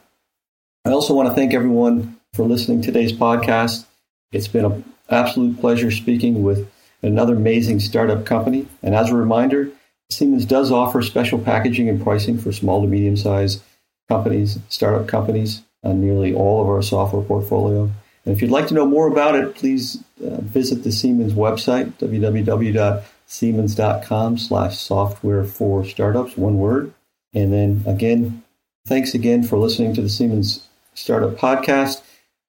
I 0.84 0.90
also 0.90 1.14
want 1.14 1.28
to 1.28 1.34
thank 1.34 1.54
everyone 1.54 2.15
for 2.36 2.44
listening 2.44 2.82
to 2.82 2.92
today's 2.92 3.14
podcast. 3.14 3.86
It's 4.30 4.46
been 4.46 4.66
an 4.66 4.84
absolute 5.08 5.58
pleasure 5.58 5.90
speaking 5.90 6.42
with 6.42 6.70
another 7.00 7.34
amazing 7.34 7.80
startup 7.80 8.26
company. 8.26 8.68
And 8.82 8.94
as 8.94 9.10
a 9.10 9.16
reminder, 9.16 9.70
Siemens 10.10 10.44
does 10.44 10.70
offer 10.70 11.00
special 11.00 11.38
packaging 11.38 11.88
and 11.88 12.02
pricing 12.02 12.36
for 12.36 12.52
small 12.52 12.82
to 12.82 12.88
medium 12.88 13.16
sized 13.16 13.62
companies, 14.08 14.58
startup 14.68 15.08
companies, 15.08 15.62
on 15.82 16.02
nearly 16.02 16.34
all 16.34 16.60
of 16.60 16.68
our 16.68 16.82
software 16.82 17.22
portfolio. 17.22 17.90
And 18.24 18.34
if 18.34 18.42
you'd 18.42 18.50
like 18.50 18.66
to 18.68 18.74
know 18.74 18.84
more 18.84 19.08
about 19.08 19.34
it, 19.34 19.54
please 19.54 20.04
uh, 20.22 20.42
visit 20.42 20.84
the 20.84 20.92
Siemens 20.92 21.32
website, 21.32 21.94
www.siemens.com 21.94 24.38
slash 24.38 24.78
software 24.78 25.44
for 25.44 25.86
startups, 25.86 26.36
one 26.36 26.58
word. 26.58 26.92
And 27.32 27.50
then 27.52 27.82
again, 27.86 28.42
thanks 28.86 29.14
again 29.14 29.42
for 29.42 29.56
listening 29.56 29.94
to 29.94 30.02
the 30.02 30.10
Siemens 30.10 30.68
Startup 30.94 31.34
Podcast. 31.34 32.02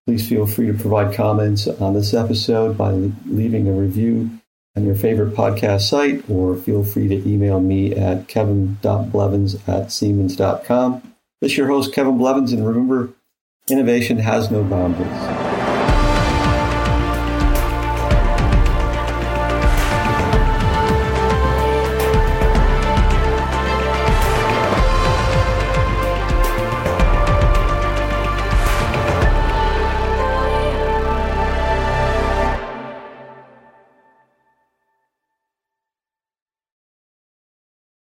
Please 0.07 0.29
feel 0.29 0.47
free 0.47 0.67
to 0.67 0.73
provide 0.73 1.13
comments 1.13 1.67
on 1.67 1.93
this 1.93 2.13
episode 2.13 2.77
by 2.77 2.91
leaving 3.25 3.67
a 3.67 3.73
review 3.73 4.29
on 4.77 4.85
your 4.85 4.95
favorite 4.95 5.35
podcast 5.35 5.81
site, 5.81 6.23
or 6.29 6.55
feel 6.55 6.81
free 6.81 7.09
to 7.09 7.29
email 7.29 7.59
me 7.59 7.93
at 7.93 8.29
kevin.blevins 8.29 9.67
at 9.67 9.91
siemens.com. 9.91 11.01
This 11.41 11.51
is 11.51 11.57
your 11.57 11.67
host, 11.67 11.93
Kevin 11.93 12.17
Blevins, 12.17 12.53
and 12.53 12.65
remember, 12.65 13.09
innovation 13.69 14.19
has 14.19 14.49
no 14.49 14.63
boundaries. 14.63 15.46